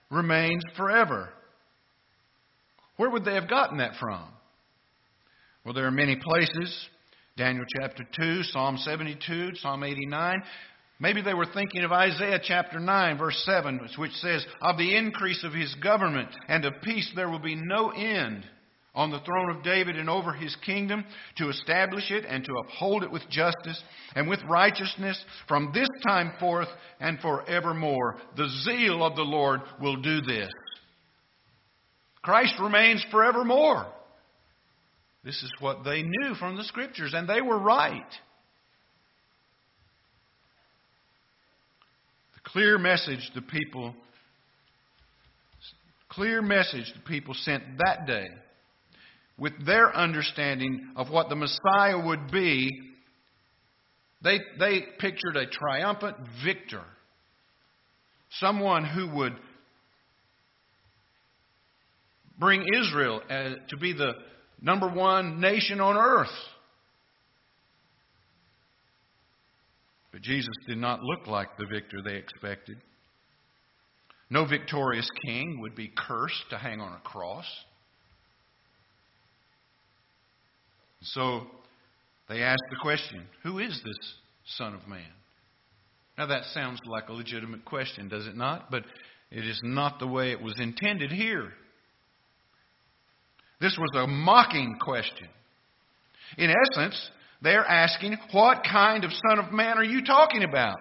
remains 0.10 0.64
forever. 0.76 1.30
Where 2.98 3.10
would 3.10 3.26
they 3.26 3.36
have 3.36 3.50
gotten 3.50 3.78
that 3.78 3.96
from? 4.00 4.24
Well, 5.64 5.74
there 5.74 5.88
are 5.88 5.92
many 5.92 6.18
places. 6.18 6.90
Daniel 7.38 7.66
chapter 7.80 8.06
2, 8.16 8.44
Psalm 8.44 8.78
72, 8.78 9.56
Psalm 9.56 9.84
89. 9.84 10.44
Maybe 11.00 11.22
they 11.22 11.34
were 11.34 11.48
thinking 11.54 11.84
of 11.84 11.92
Isaiah 11.92 12.40
chapter 12.42 12.80
9, 12.80 13.18
verse 13.18 13.42
7, 13.46 13.90
which 13.98 14.12
says, 14.14 14.46
Of 14.62 14.78
the 14.78 14.96
increase 14.96 15.44
of 15.44 15.54
his 15.54 15.74
government 15.76 16.30
and 16.48 16.64
of 16.66 16.82
peace 16.84 17.12
there 17.16 17.30
will 17.30 17.40
be 17.40 17.56
no 17.56 17.90
end 17.90 18.46
on 18.96 19.10
the 19.10 19.20
throne 19.22 19.50
of 19.50 19.64
David 19.64 19.98
and 19.98 20.10
over 20.10 20.34
his 20.34 20.56
kingdom 20.64 21.04
to 21.38 21.50
establish 21.50 22.12
it 22.12 22.26
and 22.26 22.46
to 22.46 22.54
uphold 22.64 23.04
it 23.04 23.12
with 23.12 23.28
justice 23.30 23.82
and 24.16 24.30
with 24.30 24.40
righteousness 24.48 25.22
from 25.48 25.72
this 25.74 25.90
time 26.06 26.34
forth 26.40 26.68
and 27.00 27.20
forevermore. 27.20 28.18
The 28.38 28.50
zeal 28.64 29.04
of 29.04 29.16
the 29.16 29.24
Lord 29.24 29.62
will 29.82 29.96
do 29.96 30.22
this. 30.22 30.52
Christ 32.22 32.54
remains 32.62 33.04
forevermore. 33.10 33.88
This 35.24 35.42
is 35.42 35.52
what 35.60 35.84
they 35.84 36.04
knew 36.04 36.36
from 36.36 36.56
the 36.56 36.64
scriptures, 36.64 37.14
and 37.16 37.28
they 37.28 37.42
were 37.42 37.58
right. 37.58 38.02
Clear 42.54 42.78
message 42.78 43.32
the 43.36 43.42
people 43.42 43.94
clear 46.08 46.42
message 46.42 46.94
the 46.94 47.02
people 47.02 47.34
sent 47.34 47.64
that 47.84 48.06
day 48.08 48.28
with 49.38 49.66
their 49.66 49.96
understanding 49.96 50.94
of 50.96 51.10
what 51.10 51.30
the 51.30 51.36
Messiah 51.36 52.00
would 52.00 52.32
be, 52.32 52.70
they, 54.24 54.40
they 54.60 54.82
pictured 55.00 55.36
a 55.36 55.48
triumphant 55.48 56.18
victor. 56.46 56.84
Someone 58.40 58.86
who 58.86 59.10
would 59.16 59.34
bring 62.40 62.64
Israel 62.80 63.22
uh, 63.30 63.56
to 63.70 63.78
be 63.78 63.94
the 63.94 64.14
number 64.62 64.88
one 64.88 65.42
nation 65.42 65.82
on 65.82 65.98
earth. 65.98 66.30
But 70.14 70.22
Jesus 70.22 70.54
did 70.68 70.78
not 70.78 71.02
look 71.02 71.28
like 71.28 71.58
the 71.58 71.66
victor 71.66 71.98
they 72.06 72.16
expected. 72.16 72.78
No 74.30 74.46
victorious 74.46 75.10
king 75.26 75.60
would 75.62 75.76
be 75.76 75.92
cursed 75.98 76.46
to 76.52 76.58
hang 76.58 76.80
on 76.80 76.94
a 76.94 77.00
cross. 77.00 77.46
So 81.02 81.48
they 82.30 82.42
asked 82.44 82.64
the 82.70 82.78
question 82.82 83.26
Who 83.42 83.60
is 83.60 83.82
this 83.84 84.14
Son 84.58 84.76
of 84.76 84.88
Man? 84.88 85.02
Now 86.18 86.28
that 86.28 86.44
sounds 86.54 86.80
like 86.88 87.10
a 87.10 87.14
legitimate 87.14 87.66
question, 87.66 88.08
does 88.08 88.28
it 88.28 88.38
not? 88.38 88.70
But 88.70 88.84
it 89.32 89.46
is 89.46 89.60
not 89.64 89.98
the 89.98 90.08
way 90.08 90.32
it 90.32 90.42
was 90.42 90.54
intended 90.60 91.12
here. 91.12 91.52
This 93.60 93.76
was 93.80 93.90
a 93.96 94.08
mocking 94.08 94.78
question. 94.80 95.28
In 96.38 96.52
essence, 96.52 97.10
they're 97.44 97.66
asking, 97.66 98.18
What 98.32 98.64
kind 98.64 99.04
of 99.04 99.12
Son 99.12 99.38
of 99.38 99.52
Man 99.52 99.78
are 99.78 99.84
you 99.84 100.04
talking 100.04 100.44
about? 100.44 100.78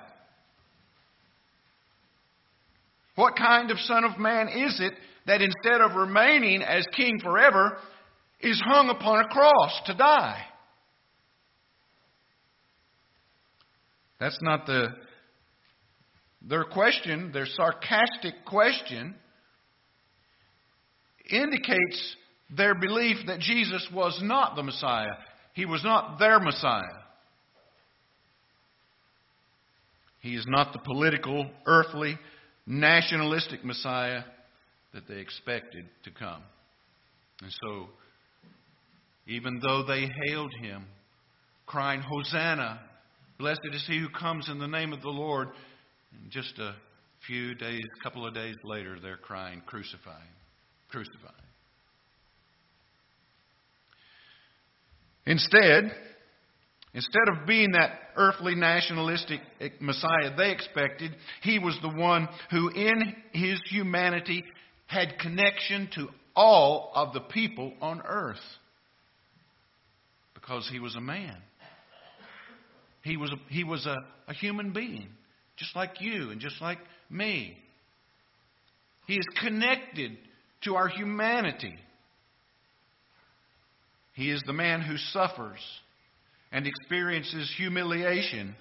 What 3.17 3.37
kind 3.37 3.71
of 3.71 3.79
Son 3.81 4.05
of 4.05 4.19
Man 4.19 4.49
is 4.49 4.81
it 4.81 4.95
that 5.27 5.43
instead 5.43 5.81
of 5.81 5.95
remaining 5.95 6.63
as 6.63 6.87
king 6.97 7.19
forever, 7.23 7.77
is 8.41 8.61
hung 8.65 8.89
upon 8.89 9.25
a 9.25 9.29
cross 9.29 9.81
to 9.87 9.95
die. 9.95 10.43
That's 14.19 14.39
not 14.43 14.67
the 14.67 14.89
their 16.45 16.65
question, 16.65 17.31
their 17.33 17.47
sarcastic 17.47 18.45
question 18.45 19.15
indicates 21.31 22.17
their 22.51 22.75
belief 22.75 23.19
that 23.29 23.39
Jesus 23.39 23.87
was 23.95 24.19
not 24.23 24.57
the 24.57 24.63
Messiah. 24.65 25.15
He 25.55 25.67
was 25.67 25.85
not 25.85 26.19
their 26.19 26.41
Messiah. 26.41 26.83
He 30.21 30.35
is 30.35 30.47
not 30.49 30.73
the 30.73 30.79
political, 30.79 31.51
earthly, 31.67 32.19
nationalistic 32.67 33.65
Messiah 33.65 34.23
that 34.95 35.09
they 35.09 35.17
expected 35.17 35.87
to 36.05 36.11
come. 36.11 36.43
And 37.43 37.53
so 37.65 37.89
even 39.27 39.61
though 39.61 39.85
they 39.85 40.09
hailed 40.27 40.53
him, 40.61 40.87
crying, 41.67 42.01
Hosanna, 42.01 42.81
blessed 43.39 43.61
is 43.73 43.85
he 43.87 43.99
who 43.99 44.09
comes 44.09 44.49
in 44.49 44.59
the 44.59 44.69
name 44.69 44.93
of 44.93 45.03
the 45.03 45.09
Lord. 45.09 45.49
And 46.13 46.31
just 46.31 46.59
a 46.59 46.75
few 47.27 47.55
days, 47.55 47.83
a 48.01 48.05
couple 48.05 48.27
of 48.27 48.35
days 48.35 48.57
later, 48.65 48.99
they're 49.01 49.17
crying, 49.17 49.63
Crucify 49.67 50.23
crucify 50.93 51.42
Instead, 55.27 55.93
instead 56.95 57.29
of 57.29 57.47
being 57.47 57.73
that 57.73 57.93
earthly 58.17 58.55
nationalistic 58.55 59.41
Messiah 59.81 60.37
they 60.37 60.51
expected, 60.51 61.15
he 61.43 61.59
was 61.59 61.79
the 61.83 61.89
one 61.89 62.29
who, 62.51 62.69
in 62.69 63.15
his 63.33 63.61
humanity, 63.71 64.45
had 64.87 65.19
connection 65.19 65.89
to 65.95 66.09
all 66.35 66.93
of 66.95 67.13
the 67.13 67.21
people 67.21 67.73
on 67.81 68.03
earth 68.07 68.37
because 70.35 70.69
he 70.71 70.81
was 70.81 70.95
a 70.97 71.01
man. 71.01 71.37
He 73.03 73.17
was 73.17 73.31
a, 73.33 73.37
he 73.49 73.65
was 73.65 73.87
a, 73.87 73.97
a 74.29 74.35
human 74.35 74.73
being, 74.73 75.09
just 75.57 75.75
like 75.75 76.01
you 76.01 76.31
and 76.31 76.41
just 76.41 76.61
like 76.61 76.79
me. 77.11 77.57
He 79.07 79.15
is 79.15 79.27
connected 79.41 80.17
to 80.65 80.77
our 80.77 80.89
humanity. 80.89 81.75
He 84.15 84.31
is 84.31 84.43
the 84.47 84.53
man 84.53 84.83
who 84.83 84.97
suffers 84.97 85.61
and 86.51 86.67
experiences 86.67 87.53
humiliation. 87.57 88.55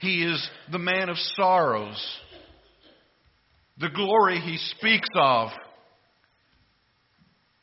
He 0.00 0.22
is 0.22 0.50
the 0.70 0.78
man 0.78 1.08
of 1.08 1.16
sorrows. 1.34 2.18
The 3.80 3.88
glory 3.88 4.40
he 4.40 4.58
speaks 4.76 5.08
of 5.14 5.50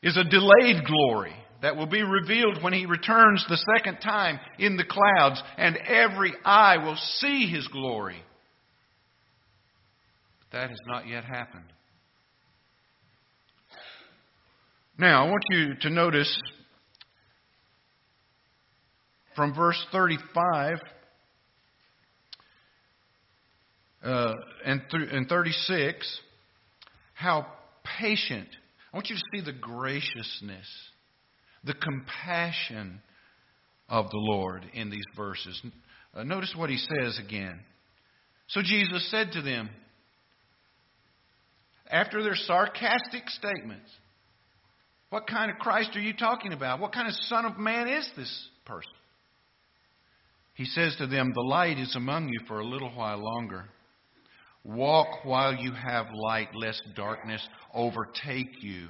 is 0.02 0.16
a 0.16 0.24
delayed 0.24 0.84
glory 0.84 1.34
that 1.62 1.76
will 1.76 1.86
be 1.86 2.02
revealed 2.02 2.62
when 2.62 2.72
he 2.72 2.86
returns 2.86 3.44
the 3.48 3.62
second 3.76 3.98
time 3.98 4.38
in 4.58 4.76
the 4.76 4.84
clouds, 4.84 5.42
and 5.56 5.76
every 5.76 6.32
eye 6.44 6.76
will 6.76 6.96
see 6.96 7.46
his 7.46 7.66
glory. 7.68 8.22
But 10.40 10.58
that 10.58 10.70
has 10.70 10.78
not 10.86 11.08
yet 11.08 11.24
happened. 11.24 11.64
Now, 14.98 15.26
I 15.26 15.28
want 15.28 15.44
you 15.50 15.74
to 15.82 15.90
notice 15.90 16.38
from 19.36 19.54
verse 19.54 19.80
35 19.92 20.78
uh, 24.02 24.32
and, 24.64 24.82
th- 24.90 25.08
and 25.12 25.28
36 25.28 26.20
how 27.14 27.46
patient. 27.98 28.48
I 28.92 28.96
want 28.96 29.08
you 29.08 29.16
to 29.16 29.22
see 29.34 29.44
the 29.44 29.56
graciousness, 29.58 30.66
the 31.64 31.74
compassion 31.74 33.00
of 33.88 34.10
the 34.10 34.18
Lord 34.18 34.64
in 34.74 34.90
these 34.90 35.04
verses. 35.16 35.60
Uh, 36.14 36.24
notice 36.24 36.54
what 36.56 36.70
he 36.70 36.78
says 36.78 37.18
again. 37.24 37.60
So 38.48 38.62
Jesus 38.62 39.10
said 39.10 39.32
to 39.32 39.42
them, 39.42 39.70
after 41.90 42.22
their 42.22 42.34
sarcastic 42.34 43.28
statements, 43.28 43.88
What 45.10 45.26
kind 45.26 45.50
of 45.50 45.58
Christ 45.58 45.90
are 45.94 46.00
you 46.00 46.14
talking 46.14 46.52
about? 46.52 46.80
What 46.80 46.92
kind 46.92 47.06
of 47.06 47.14
Son 47.22 47.44
of 47.44 47.58
Man 47.58 47.88
is 47.88 48.08
this 48.16 48.48
person? 48.64 48.92
He 50.56 50.64
says 50.64 50.96
to 50.96 51.06
them, 51.06 51.32
The 51.34 51.42
light 51.42 51.78
is 51.78 51.94
among 51.94 52.28
you 52.28 52.40
for 52.48 52.60
a 52.60 52.66
little 52.66 52.90
while 52.90 53.18
longer. 53.18 53.66
Walk 54.64 55.24
while 55.24 55.54
you 55.54 55.72
have 55.72 56.06
light, 56.12 56.48
lest 56.54 56.82
darkness 56.96 57.46
overtake 57.72 58.62
you. 58.62 58.88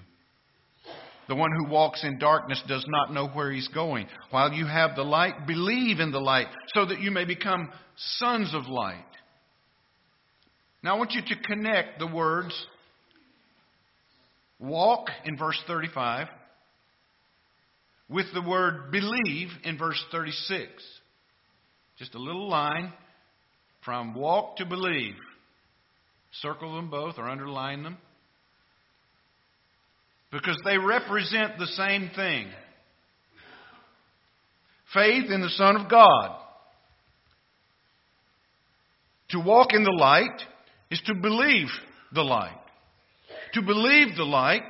The 1.29 1.35
one 1.35 1.51
who 1.57 1.69
walks 1.69 2.05
in 2.05 2.19
darkness 2.19 2.63
does 2.69 2.85
not 2.89 3.13
know 3.13 3.27
where 3.27 3.51
he's 3.51 3.67
going. 3.69 4.07
While 4.31 4.53
you 4.53 4.65
have 4.65 4.95
the 4.95 5.03
light, 5.03 5.47
believe 5.47 5.99
in 5.99 6.13
the 6.13 6.21
light, 6.21 6.47
so 6.69 6.87
that 6.87 7.01
you 7.01 7.11
may 7.11 7.25
become 7.25 7.69
sons 7.97 8.55
of 8.55 8.69
light. 8.69 9.05
Now 10.85 10.95
I 10.95 10.99
want 10.99 11.13
you 11.13 11.23
to 11.23 11.43
connect 11.43 11.99
the 11.99 12.07
words 12.07 12.55
walk 14.61 15.09
in 15.25 15.37
verse 15.37 15.61
35 15.67 16.29
with 18.09 18.27
the 18.33 18.43
word 18.43 18.93
believe 18.93 19.49
in 19.65 19.77
verse 19.77 20.03
36. 20.13 20.71
Just 21.99 22.15
a 22.15 22.19
little 22.19 22.49
line 22.49 22.93
from 23.85 24.15
walk 24.15 24.57
to 24.57 24.67
believe. 24.67 25.15
Circle 26.41 26.77
them 26.77 26.91
both 26.91 27.15
or 27.19 27.29
underline 27.29 27.83
them. 27.83 27.97
Because 30.31 30.59
they 30.65 30.77
represent 30.77 31.59
the 31.59 31.67
same 31.67 32.11
thing 32.15 32.49
faith 34.93 35.31
in 35.31 35.41
the 35.41 35.49
Son 35.51 35.77
of 35.77 35.91
God. 35.91 36.37
To 39.31 39.41
walk 39.41 39.73
in 39.73 39.83
the 39.83 39.97
light 39.99 40.41
is 40.91 41.01
to 41.07 41.15
believe 41.15 41.67
the 42.15 42.23
light. 42.23 42.59
To 43.55 43.63
believe 43.63 44.17
the 44.17 44.25
light 44.25 44.63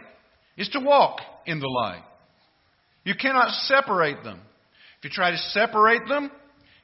is 0.56 0.68
to 0.70 0.80
walk 0.80 1.20
in 1.44 1.60
the 1.60 1.68
light. 1.68 2.02
You 3.04 3.14
cannot 3.14 3.50
separate 3.50 4.24
them. 4.24 4.40
If 4.98 5.04
you 5.04 5.10
try 5.10 5.30
to 5.30 5.36
separate 5.36 6.08
them, 6.08 6.30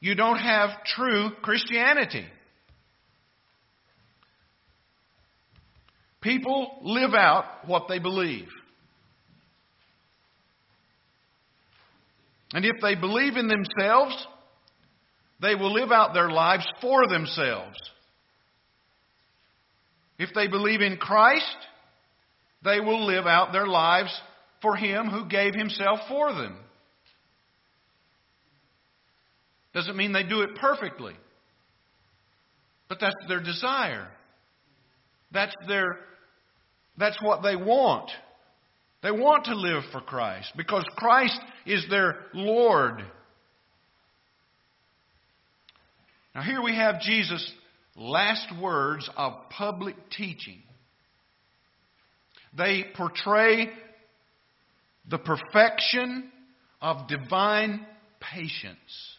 you 0.03 0.17
don't 0.17 0.39
have 0.39 0.83
true 0.85 1.31
Christianity. 1.43 2.27
People 6.21 6.81
live 6.83 7.15
out 7.15 7.45
what 7.67 7.85
they 7.89 8.01
believe. 8.01 8.49
And 12.53 12.65
if 12.65 12.77
they 12.83 12.97
believe 12.97 13.37
in 13.37 13.47
themselves, 13.47 14.27
they 15.41 15.55
will 15.55 15.73
live 15.73 15.93
out 15.93 16.15
their 16.15 16.31
lives 16.31 16.67
for 16.81 17.07
themselves. 17.07 17.79
If 20.19 20.31
they 20.35 20.49
believe 20.49 20.81
in 20.81 20.97
Christ, 20.97 21.57
they 22.65 22.81
will 22.81 23.07
live 23.07 23.27
out 23.27 23.53
their 23.53 23.69
lives 23.69 24.13
for 24.63 24.75
Him 24.75 25.07
who 25.07 25.29
gave 25.29 25.55
Himself 25.55 26.01
for 26.09 26.33
them. 26.33 26.57
Doesn't 29.75 29.97
mean 29.97 30.13
they 30.13 30.23
do 30.23 30.43
it 30.43 30.55
perfectly. 30.57 31.15
But 32.89 32.99
that's 33.01 33.17
their 33.29 33.43
desire. 33.43 34.09
That's 35.33 35.55
their 35.67 35.99
that's 36.99 37.21
what 37.23 37.43
they 37.43 37.57
want. 37.57 38.11
They 39.03 39.11
want 39.11 39.47
to 39.47 39.55
live 39.55 39.83
for 39.91 40.01
Christ 40.01 40.53
because 40.57 40.85
Christ 40.97 41.41
is 41.65 41.87
their 41.89 42.17
Lord. 42.35 43.03
Now 46.35 46.43
here 46.43 46.63
we 46.63 46.75
have 46.77 47.01
Jesus' 47.01 47.51
last 47.97 48.49
words 48.61 49.09
of 49.17 49.49
public 49.51 49.97
teaching. 50.11 50.63
They 52.57 52.85
portray 52.95 53.71
the 55.09 55.19
perfection 55.19 56.31
of 56.81 57.09
divine 57.09 57.87
patience. 58.21 59.12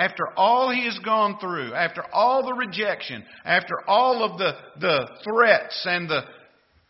After 0.00 0.28
all 0.34 0.70
he 0.70 0.86
has 0.86 0.98
gone 1.00 1.36
through, 1.40 1.74
after 1.74 2.02
all 2.10 2.42
the 2.42 2.54
rejection, 2.54 3.22
after 3.44 3.74
all 3.86 4.24
of 4.24 4.38
the, 4.38 4.52
the 4.80 5.06
threats 5.22 5.84
and 5.84 6.08
the 6.08 6.22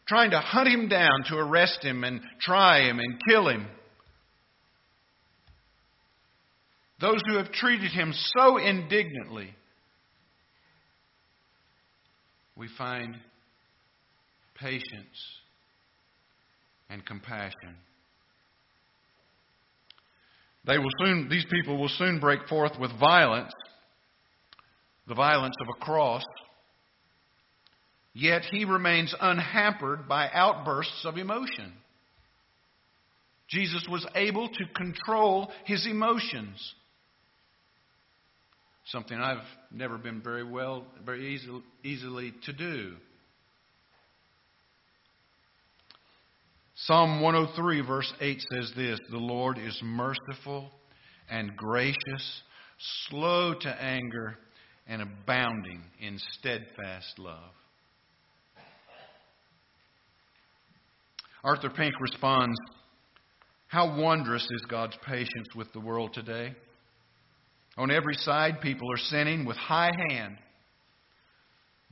trying 0.06 0.30
to 0.30 0.38
hunt 0.38 0.68
him 0.68 0.88
down 0.88 1.24
to 1.26 1.36
arrest 1.36 1.80
him 1.82 2.04
and 2.04 2.20
try 2.40 2.82
him 2.82 3.00
and 3.00 3.20
kill 3.28 3.48
him, 3.48 3.66
those 7.00 7.20
who 7.26 7.36
have 7.38 7.50
treated 7.50 7.90
him 7.90 8.14
so 8.36 8.58
indignantly, 8.58 9.56
we 12.54 12.68
find 12.78 13.16
patience 14.54 14.84
and 16.88 17.04
compassion. 17.04 17.74
They 20.66 20.78
will 20.78 20.90
soon, 21.02 21.28
these 21.28 21.46
people 21.50 21.78
will 21.78 21.88
soon 21.88 22.20
break 22.20 22.46
forth 22.48 22.72
with 22.78 22.90
violence, 22.98 23.52
the 25.08 25.14
violence 25.14 25.54
of 25.60 25.68
a 25.68 25.84
cross. 25.84 26.22
Yet 28.12 28.42
he 28.50 28.64
remains 28.64 29.14
unhampered 29.20 30.08
by 30.08 30.28
outbursts 30.32 31.04
of 31.04 31.16
emotion. 31.16 31.72
Jesus 33.48 33.84
was 33.90 34.06
able 34.14 34.48
to 34.48 34.64
control 34.74 35.50
his 35.64 35.86
emotions. 35.86 36.74
Something 38.86 39.18
I've 39.18 39.44
never 39.72 39.98
been 39.98 40.20
very 40.20 40.44
well, 40.44 40.84
very 41.04 41.34
easy, 41.34 41.48
easily 41.82 42.34
to 42.44 42.52
do. 42.52 42.96
Psalm 46.84 47.20
103, 47.20 47.82
verse 47.82 48.10
8 48.22 48.42
says 48.54 48.72
this 48.74 48.98
The 49.10 49.18
Lord 49.18 49.58
is 49.58 49.78
merciful 49.84 50.70
and 51.28 51.54
gracious, 51.54 52.42
slow 53.08 53.52
to 53.52 53.68
anger, 53.68 54.38
and 54.86 55.02
abounding 55.02 55.82
in 56.00 56.18
steadfast 56.38 57.18
love. 57.18 57.52
Arthur 61.44 61.68
Pink 61.68 61.92
responds 62.00 62.56
How 63.68 64.00
wondrous 64.00 64.44
is 64.50 64.64
God's 64.70 64.96
patience 65.06 65.48
with 65.54 65.70
the 65.74 65.80
world 65.80 66.14
today. 66.14 66.54
On 67.76 67.90
every 67.90 68.14
side, 68.14 68.62
people 68.62 68.90
are 68.90 68.98
sinning 68.98 69.44
with 69.44 69.56
high 69.58 69.92
hand. 70.08 70.38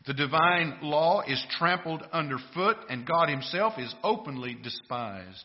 The 0.07 0.15
divine 0.15 0.79
law 0.83 1.23
is 1.27 1.45
trampled 1.59 2.03
underfoot, 2.13 2.77
and 2.89 3.07
God 3.07 3.29
Himself 3.29 3.75
is 3.79 3.95
openly 4.03 4.57
despised. 4.63 5.45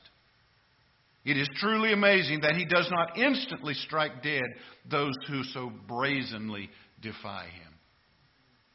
It 1.26 1.38
is 1.38 1.50
truly 1.56 1.94
amazing 1.94 2.42
that 2.42 2.56
He 2.56 2.66
does 2.66 2.90
not 2.92 3.18
instantly 3.18 3.74
strike 3.74 4.22
dead 4.22 4.44
those 4.90 5.14
who 5.28 5.44
so 5.44 5.72
brazenly 5.88 6.70
defy 7.02 7.46
Him. 7.46 7.74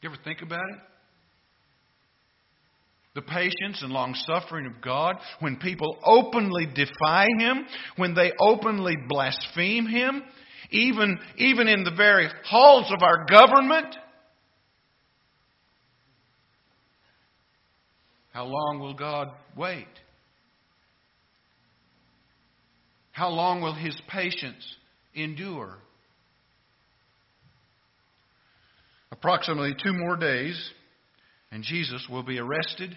You 0.03 0.11
ever 0.11 0.19
think 0.25 0.43
about 0.43 0.61
it? 0.71 0.79
The 3.15 3.23
patience 3.23 3.83
and 3.83 3.91
long 3.91 4.15
suffering 4.15 4.67
of 4.67 4.81
God 4.81 5.17
when 5.41 5.57
people 5.57 5.99
openly 6.05 6.67
defy 6.67 7.27
Him, 7.39 7.67
when 7.97 8.15
they 8.15 8.33
openly 8.41 8.95
blaspheme 9.09 9.87
Him, 9.87 10.23
even, 10.71 11.19
even 11.37 11.67
in 11.67 11.85
the 11.85 11.95
very 11.97 12.29
halls 12.45 12.93
of 12.93 13.03
our 13.03 13.25
government. 13.25 13.97
How 18.39 18.45
long 18.45 18.79
will 18.79 18.95
God 18.95 19.33
wait? 19.57 19.89
How 23.11 23.31
long 23.31 23.61
will 23.61 23.75
his 23.75 24.01
patience 24.09 24.77
endure? 25.13 25.75
Approximately 29.11 29.75
two 29.83 29.93
more 29.93 30.17
days, 30.17 30.71
and 31.51 31.65
Jesus 31.65 32.07
will 32.09 32.23
be 32.23 32.39
arrested, 32.39 32.97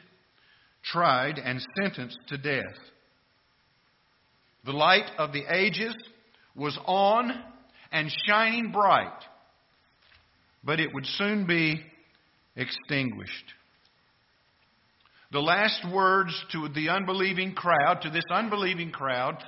tried, 0.83 1.39
and 1.39 1.59
sentenced 1.81 2.19
to 2.27 2.37
death. 2.37 2.77
The 4.63 4.73
light 4.73 5.09
of 5.17 5.33
the 5.33 5.45
ages 5.51 5.95
was 6.55 6.77
on 6.85 7.31
and 7.91 8.11
shining 8.27 8.71
bright, 8.71 9.23
but 10.63 10.79
it 10.79 10.93
would 10.93 11.07
soon 11.07 11.47
be 11.47 11.81
extinguished. 12.55 13.55
The 15.31 15.39
last 15.39 15.85
words 15.89 16.33
to 16.51 16.67
the 16.69 16.89
unbelieving 16.89 17.53
crowd, 17.53 18.01
to 18.01 18.09
this 18.09 18.25
unbelieving 18.29 18.91
crowd, 18.91 19.41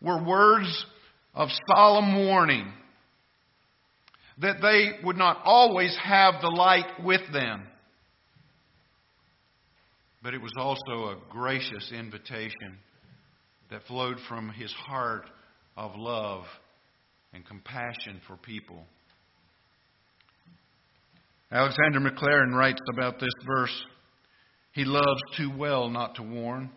were 0.00 0.22
words 0.22 0.86
of 1.34 1.48
solemn 1.68 2.26
warning 2.26 2.72
that 4.38 4.60
they 4.60 5.04
would 5.04 5.16
not 5.16 5.40
always 5.44 5.96
have 6.02 6.40
the 6.40 6.48
light 6.50 7.04
with 7.04 7.20
them. 7.32 7.62
But 10.22 10.34
it 10.34 10.42
was 10.42 10.52
also 10.58 11.10
a 11.10 11.16
gracious 11.30 11.92
invitation 11.92 12.78
that 13.70 13.82
flowed 13.86 14.16
from 14.28 14.50
his 14.50 14.72
heart 14.72 15.30
of 15.76 15.92
love 15.96 16.44
and 17.32 17.46
compassion 17.46 18.20
for 18.26 18.36
people. 18.36 18.84
Alexander 21.52 22.00
Maclaren 22.00 22.52
writes 22.52 22.80
about 22.92 23.20
this 23.20 23.32
verse 23.46 23.84
He 24.74 24.84
loves 24.84 25.22
too 25.36 25.56
well 25.56 25.88
not 25.88 26.16
to 26.16 26.22
warn. 26.22 26.70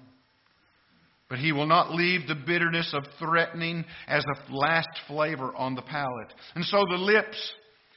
But 1.30 1.40
he 1.40 1.52
will 1.52 1.66
not 1.66 1.94
leave 1.94 2.28
the 2.28 2.36
bitterness 2.36 2.94
of 2.94 3.04
threatening 3.20 3.84
as 4.08 4.24
a 4.24 4.54
last 4.54 4.88
flavor 5.08 5.54
on 5.56 5.76
the 5.76 5.82
palate. 5.82 6.34
And 6.56 6.64
so 6.64 6.86
the 6.90 6.98
lips 6.98 7.54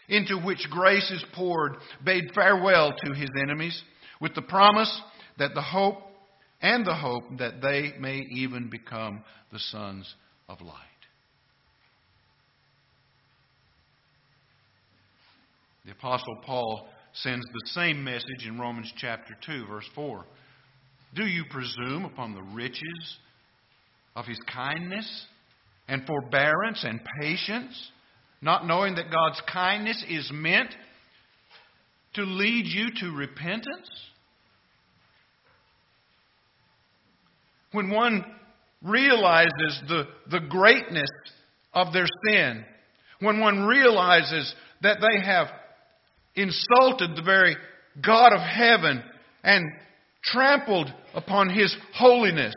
into 0.09 0.37
which 0.39 0.67
grace 0.71 1.09
is 1.11 1.25
poured 1.35 1.77
bade 2.05 2.33
farewell 2.35 2.93
to 3.05 3.15
his 3.15 3.29
enemies 3.41 3.81
with 4.21 4.35
the 4.35 4.43
promise 4.43 5.01
that 5.39 5.55
the 5.55 5.63
hope 5.63 6.03
and 6.61 6.85
the 6.85 6.95
hope 6.95 7.25
that 7.39 7.63
they 7.63 7.93
may 8.01 8.23
even 8.33 8.69
become 8.69 9.23
the 9.53 9.59
sons 9.59 10.13
of 10.49 10.61
light. 10.61 10.77
The 15.85 15.93
Apostle 15.93 16.37
Paul 16.45 16.89
sends 17.13 17.45
the 17.47 17.69
same 17.73 18.05
message 18.05 18.47
in 18.47 18.59
Romans 18.59 18.93
chapter 18.97 19.35
2, 19.47 19.67
verse 19.67 19.89
4. 19.95 20.25
Do 21.15 21.25
you 21.27 21.45
presume 21.51 22.05
upon 22.05 22.35
the 22.35 22.43
riches 22.43 23.19
of 24.15 24.27
his 24.27 24.39
kindness 24.53 25.27
and 25.89 26.07
forbearance 26.07 26.85
and 26.85 27.01
patience, 27.21 27.91
not 28.41 28.67
knowing 28.67 28.95
that 28.95 29.11
God's 29.11 29.41
kindness 29.53 30.05
is 30.09 30.31
meant 30.33 30.75
to 32.15 32.23
lead 32.23 32.67
you 32.67 32.89
to 33.01 33.17
repentance? 33.17 33.91
When 37.73 37.91
one 37.91 38.25
realizes 38.83 39.81
the, 39.89 40.05
the 40.31 40.41
greatness 40.41 41.11
of 41.73 41.93
their 41.93 42.07
sin, 42.27 42.65
when 43.21 43.41
one 43.41 43.65
realizes 43.67 44.55
that 44.83 44.99
they 45.01 45.25
have 45.25 45.49
insulted 46.35 47.17
the 47.17 47.23
very 47.23 47.57
God 48.03 48.33
of 48.33 48.41
heaven 48.41 49.03
and 49.43 49.65
trampled 50.23 50.93
upon 51.15 51.49
his 51.49 51.75
holiness. 51.95 52.55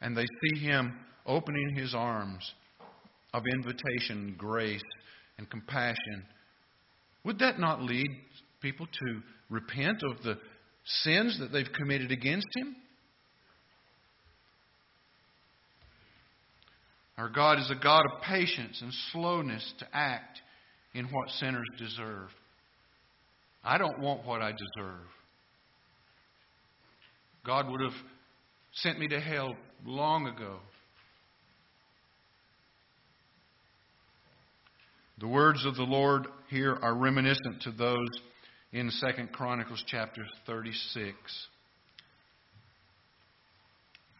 And 0.00 0.16
they 0.16 0.26
see 0.26 0.60
him 0.60 0.94
opening 1.26 1.74
his 1.74 1.94
arms 1.94 2.52
of 3.32 3.42
invitation, 3.52 4.34
grace, 4.38 4.82
and 5.38 5.48
compassion. 5.50 6.24
Would 7.24 7.38
that 7.40 7.58
not 7.58 7.82
lead 7.82 8.08
people 8.60 8.86
to 8.86 9.20
repent 9.50 10.02
of 10.02 10.22
the 10.22 10.38
sins 10.84 11.38
that 11.40 11.52
they've 11.52 11.72
committed 11.76 12.12
against 12.12 12.46
him? 12.56 12.76
Our 17.16 17.28
God 17.28 17.58
is 17.58 17.70
a 17.70 17.80
God 17.80 18.02
of 18.12 18.22
patience 18.22 18.80
and 18.82 18.92
slowness 19.12 19.72
to 19.78 19.86
act 19.92 20.40
in 20.94 21.06
what 21.06 21.28
sinners 21.30 21.68
deserve. 21.78 22.28
I 23.64 23.78
don't 23.78 23.98
want 23.98 24.24
what 24.24 24.42
I 24.42 24.52
deserve. 24.52 25.06
God 27.44 27.68
would 27.70 27.80
have 27.80 27.94
sent 28.72 28.98
me 28.98 29.08
to 29.08 29.20
hell 29.20 29.56
long 29.84 30.26
ago. 30.26 30.58
The 35.18 35.28
words 35.28 35.64
of 35.64 35.76
the 35.76 35.82
Lord 35.82 36.26
here 36.48 36.76
are 36.82 36.94
reminiscent 36.94 37.62
to 37.62 37.70
those 37.70 38.08
in 38.72 38.90
2 39.00 39.26
Chronicles 39.32 39.82
chapter 39.86 40.24
36. 40.46 41.16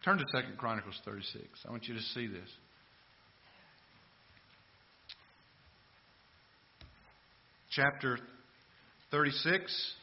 Turn 0.04 0.18
to 0.18 0.24
2 0.32 0.56
Chronicles 0.56 1.00
36. 1.04 1.44
I 1.66 1.70
want 1.70 1.88
you 1.88 1.94
to 1.94 2.00
see 2.00 2.26
this. 2.26 2.48
Chapter 7.74 8.18
36, 9.10 9.94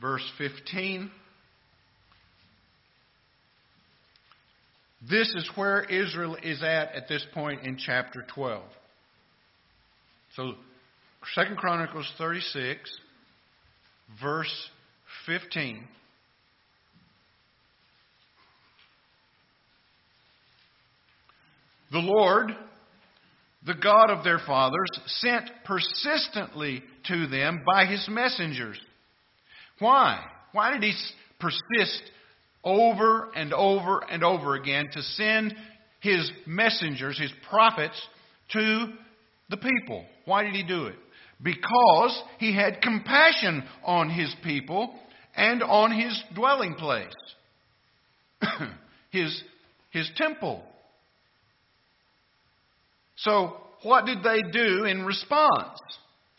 verse 0.00 0.26
15. 0.38 1.10
This 5.10 5.28
is 5.34 5.50
where 5.54 5.82
Israel 5.82 6.36
is 6.42 6.62
at 6.62 6.94
at 6.94 7.08
this 7.08 7.26
point 7.34 7.66
in 7.66 7.76
chapter 7.76 8.24
12. 8.34 8.62
So, 10.36 10.52
2 11.34 11.54
Chronicles 11.56 12.10
36, 12.16 12.90
verse 14.22 14.70
15. 15.26 15.84
The 21.90 21.98
Lord, 21.98 22.52
the 23.66 23.74
God 23.74 24.10
of 24.10 24.24
their 24.24 24.40
fathers, 24.40 24.88
sent 25.06 25.50
persistently 25.64 26.82
to 27.06 27.26
them 27.26 27.62
by 27.64 27.86
his 27.86 28.06
messengers. 28.08 28.80
Why? 29.78 30.24
Why 30.52 30.72
did 30.72 30.82
he 30.82 30.94
persist 31.38 32.02
over 32.64 33.30
and 33.34 33.52
over 33.52 34.00
and 34.08 34.22
over 34.22 34.54
again 34.54 34.88
to 34.92 35.02
send 35.02 35.54
his 36.00 36.30
messengers, 36.46 37.18
his 37.18 37.32
prophets, 37.48 38.00
to 38.52 38.86
the 39.50 39.56
people. 39.56 40.04
Why 40.24 40.44
did 40.44 40.54
he 40.54 40.62
do 40.62 40.86
it? 40.86 40.96
Because 41.42 42.22
he 42.38 42.54
had 42.54 42.82
compassion 42.82 43.64
on 43.84 44.10
his 44.10 44.34
people 44.44 44.94
and 45.34 45.62
on 45.62 45.92
his 45.98 46.20
dwelling 46.34 46.74
place, 46.74 47.12
his, 49.10 49.42
his 49.90 50.10
temple. 50.16 50.62
So, 53.24 53.56
what 53.82 54.06
did 54.06 54.22
they 54.22 54.40
do 54.52 54.84
in 54.84 55.04
response? 55.04 55.78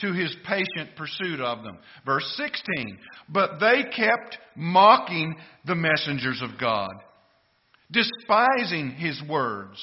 to 0.04 0.12
his 0.12 0.36
patient 0.46 0.96
pursuit 0.98 1.40
of 1.40 1.64
them. 1.64 1.78
Verse 2.06 2.26
16. 2.36 2.98
But 3.30 3.60
they 3.60 3.84
kept 3.84 4.38
mocking 4.56 5.36
the 5.66 5.76
messengers 5.76 6.42
of 6.42 6.60
God, 6.60 6.92
despising 7.90 8.92
his 8.92 9.22
words, 9.30 9.78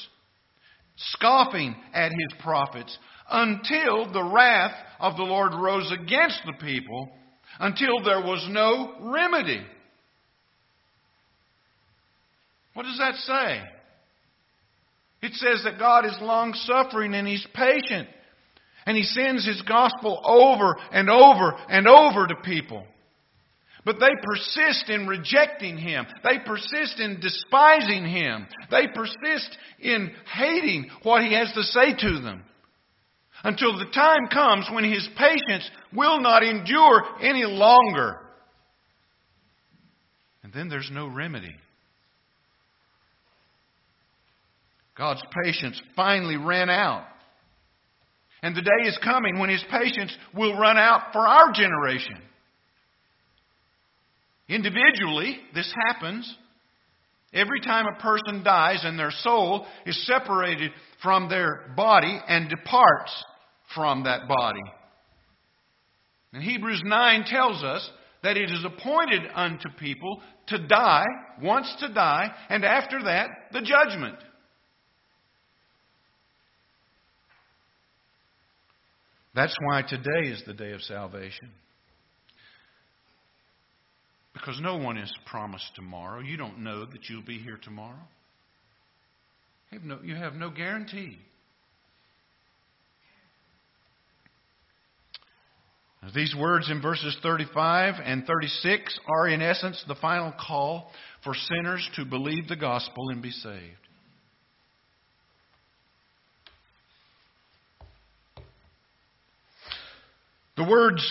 scoffing 0.97 1.75
at 1.95 2.11
his 2.11 2.41
prophets, 2.43 2.97
until 3.31 4.13
the 4.13 4.25
wrath 4.25 4.75
of 4.99 5.17
the 5.17 5.23
Lord 5.23 5.53
rose 5.55 5.91
against 5.91 6.41
the 6.45 6.55
people, 6.61 7.09
until 7.59 8.03
there 8.05 8.21
was 8.21 8.47
no 8.51 8.97
remedy. 9.13 9.65
What 12.75 12.83
does 12.83 12.99
that 12.99 13.15
say? 13.15 13.63
It 15.23 15.35
says 15.35 15.63
that 15.65 15.79
God 15.79 16.07
is 16.07 16.17
long 16.21 16.55
suffering 16.55 17.15
and 17.15 17.27
He's 17.27 17.47
patient. 17.55 18.09
And 18.87 18.97
he 18.97 19.05
sends 19.05 19.47
his 19.47 19.61
gospel 19.63 20.21
over 20.25 20.77
and 20.91 21.11
over 21.11 21.53
and 21.69 21.87
over 21.87 22.27
to 22.27 22.35
people. 22.37 22.87
But 23.85 23.97
they 23.99 24.11
persist 24.23 24.89
in 24.89 25.07
rejecting 25.07 25.79
him. 25.79 26.07
They 26.23 26.39
persist 26.45 27.01
in 27.01 27.21
despising 27.21 28.05
him. 28.05 28.47
They 28.71 28.87
persist 28.95 29.57
in 29.79 30.11
hating 30.35 30.91
what 31.03 31.23
he 31.23 31.35
has 31.35 31.53
to 31.53 31.63
say 31.63 31.95
to 31.95 32.21
them. 32.21 32.43
Until 33.43 33.79
the 33.79 33.87
time 33.87 34.29
comes 34.31 34.69
when 34.71 34.85
his 34.85 35.09
patience 35.17 35.71
will 35.95 36.21
not 36.21 36.43
endure 36.43 37.03
any 37.23 37.45
longer. 37.45 38.19
And 40.43 40.53
then 40.53 40.69
there's 40.69 40.91
no 40.93 41.07
remedy. 41.07 41.55
God's 45.01 45.23
patience 45.43 45.81
finally 45.97 46.37
ran 46.37 46.69
out. 46.69 47.07
And 48.43 48.55
the 48.55 48.61
day 48.61 48.87
is 48.87 48.99
coming 49.03 49.39
when 49.39 49.49
his 49.49 49.65
patience 49.71 50.15
will 50.35 50.59
run 50.59 50.77
out 50.77 51.15
for 51.15 51.27
our 51.27 51.53
generation. 51.53 52.19
Individually, 54.47 55.39
this 55.55 55.73
happens. 55.87 56.31
Every 57.33 57.61
time 57.61 57.87
a 57.87 58.03
person 58.03 58.45
dies 58.45 58.81
and 58.85 58.99
their 58.99 59.11
soul 59.11 59.67
is 59.87 60.07
separated 60.07 60.71
from 61.03 61.31
their 61.31 61.73
body 61.75 62.21
and 62.29 62.51
departs 62.51 63.25
from 63.75 64.05
that 64.05 64.29
body. 64.29 64.61
And 66.35 66.43
Hebrews 66.43 66.83
9 66.85 67.25
tells 67.25 67.65
us 67.65 67.89
that 68.23 68.37
it 68.37 68.51
is 68.51 68.67
appointed 68.67 69.23
unto 69.35 69.71
people 69.79 70.21
to 70.49 70.67
die, 70.67 71.07
once 71.41 71.75
to 71.81 71.91
die, 71.91 72.27
and 72.51 72.67
after 72.67 73.03
that, 73.05 73.31
the 73.53 73.63
judgment. 73.63 74.17
That's 79.35 79.55
why 79.65 79.83
today 79.83 80.29
is 80.29 80.43
the 80.47 80.55
day 80.55 80.73
of 80.73 80.83
salvation. 80.83 81.51
Because 84.33 84.61
no 84.61 84.77
one 84.77 84.97
is 84.97 85.13
promised 85.27 85.71
tomorrow. 85.77 86.21
You 86.21 86.37
don't 86.37 86.61
know 86.61 86.85
that 86.85 87.09
you'll 87.09 87.25
be 87.25 87.39
here 87.39 87.59
tomorrow. 87.63 88.09
You 89.71 89.79
have 89.79 89.87
no, 89.87 89.99
you 90.03 90.15
have 90.17 90.35
no 90.35 90.51
guarantee. 90.51 91.19
These 96.15 96.35
words 96.35 96.71
in 96.71 96.81
verses 96.81 97.15
35 97.23 97.97
and 98.03 98.27
36 98.27 98.99
are, 99.07 99.29
in 99.29 99.43
essence, 99.43 99.85
the 99.87 99.95
final 99.97 100.33
call 100.33 100.91
for 101.23 101.35
sinners 101.35 101.87
to 101.97 102.07
believe 102.07 102.49
the 102.49 102.57
gospel 102.57 103.11
and 103.11 103.23
be 103.23 103.31
saved. 103.31 103.80
The 110.61 110.69
words 110.69 111.11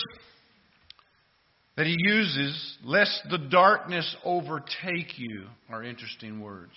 that 1.76 1.84
he 1.84 1.96
uses, 1.98 2.78
lest 2.84 3.20
the 3.30 3.38
darkness 3.38 4.14
overtake 4.24 5.18
you, 5.18 5.46
are 5.68 5.82
interesting 5.82 6.40
words. 6.40 6.70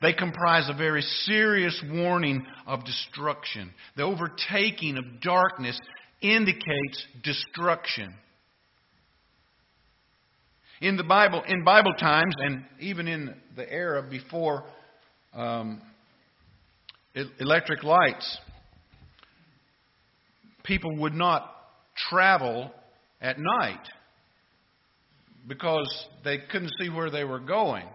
They 0.00 0.14
comprise 0.14 0.70
a 0.70 0.74
very 0.74 1.02
serious 1.02 1.78
warning 1.92 2.46
of 2.66 2.82
destruction. 2.86 3.74
The 3.98 4.04
overtaking 4.04 4.96
of 4.96 5.20
darkness 5.20 5.78
indicates 6.22 7.06
destruction. 7.22 8.14
In 10.80 10.96
the 10.96 11.04
Bible, 11.04 11.42
in 11.46 11.62
Bible 11.62 11.92
times, 11.92 12.34
and 12.38 12.64
even 12.80 13.06
in 13.06 13.34
the 13.54 13.70
era 13.70 14.02
before 14.02 14.64
um, 15.34 15.82
electric 17.38 17.82
lights, 17.82 18.38
people 20.64 20.96
would 20.96 21.14
not 21.14 21.48
travel 22.10 22.72
at 23.20 23.36
night 23.38 23.86
because 25.46 26.06
they 26.24 26.38
couldn't 26.50 26.72
see 26.80 26.88
where 26.88 27.10
they 27.10 27.24
were 27.24 27.38
going. 27.38 27.86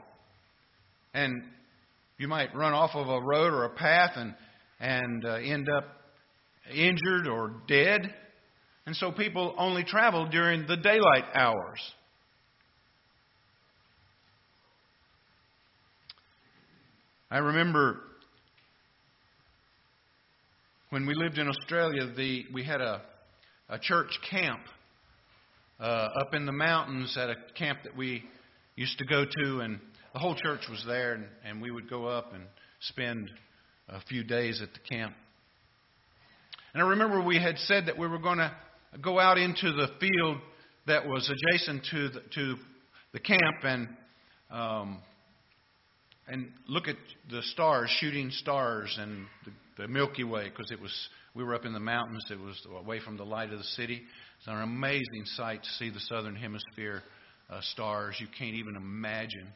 And 1.14 1.44
you 2.18 2.28
might 2.28 2.56
run 2.56 2.74
off 2.74 2.92
of 2.94 3.08
a 3.08 3.22
road 3.22 3.54
or 3.54 3.66
a 3.66 3.70
path 3.70 4.12
and, 4.16 4.36
and 4.80 5.26
uh, 5.26 5.34
end 5.36 5.68
up 5.76 5.86
injured 6.74 7.28
or 7.28 7.54
dead. 7.68 8.14
And 8.86 8.96
so 8.96 9.12
people 9.12 9.56
only 9.58 9.84
traveled 9.84 10.32
during 10.32 10.68
the 10.68 10.78
daylight 10.78 11.26
hours. 11.34 11.80
I 17.32 17.40
remember 17.40 18.02
when 20.90 21.06
we 21.06 21.14
lived 21.14 21.38
in 21.38 21.48
Australia, 21.48 22.12
the, 22.16 22.46
we 22.52 22.64
had 22.64 22.82
a, 22.82 23.02
a 23.70 23.78
church 23.78 24.10
camp 24.30 24.62
uh, 25.80 25.84
up 26.20 26.34
in 26.34 26.48
the 26.48 26.52
mountains 26.52 27.16
at 27.16 27.30
a 27.30 27.36
camp 27.56 27.80
that 27.84 27.96
we 27.96 28.24
used 28.76 28.98
to 28.98 29.06
go 29.06 29.24
to, 29.24 29.60
and 29.60 29.80
the 30.14 30.20
whole 30.20 30.36
church 30.36 30.62
was 30.68 30.84
there, 30.88 31.14
and, 31.14 31.26
and 31.46 31.62
we 31.62 31.70
would 31.70 31.90
go 31.90 32.08
up 32.08 32.34
and 32.34 32.44
spend 32.82 33.30
a 33.88 34.02
few 34.02 34.24
days 34.24 34.62
at 34.64 34.70
the 34.74 34.80
camp. 34.96 35.14
And 36.74 36.82
I 36.82 36.88
remember 36.88 37.24
we 37.24 37.40
had 37.40 37.58
said 37.60 37.86
that 37.86 37.98
we 37.98 38.08
were 38.08 38.20
going 38.20 38.40
to 38.40 38.52
go 39.00 39.20
out 39.20 39.38
into 39.38 39.72
the 39.72 39.90
field 40.00 40.38
that 40.88 41.08
was 41.08 41.30
adjacent 41.30 41.86
to 41.92 42.10
the, 42.10 42.22
to 42.34 42.56
the 43.14 43.20
camp 43.20 43.58
and 43.64 43.88
um, 44.50 44.98
and 46.28 46.52
look 46.68 46.88
at 46.88 46.96
the 47.30 47.42
stars, 47.42 47.90
shooting 48.00 48.30
stars, 48.32 48.96
and 49.00 49.26
the, 49.46 49.52
the 49.80 49.88
Milky 49.88 50.26
Way, 50.26 50.50
because 50.50 50.72
it 50.72 50.82
was 50.82 50.92
we 51.34 51.44
were 51.44 51.56
up 51.56 51.64
in 51.64 51.72
the 51.72 51.80
mountains. 51.80 52.26
It 52.30 52.38
was 52.38 52.62
away 52.78 53.00
from 53.00 53.16
the 53.16 53.24
light 53.24 53.52
of 53.54 53.60
the 53.60 53.64
city. 53.64 54.02
It's 54.38 54.48
an 54.48 54.62
amazing 54.62 55.24
sight 55.36 55.64
to 55.64 55.70
see 55.70 55.90
the 55.90 56.02
southern 56.02 56.36
hemisphere 56.36 57.02
uh, 57.50 57.62
stars. 57.62 58.18
You 58.20 58.28
can't 58.38 58.56
even 58.56 58.76
imagine 58.76 59.48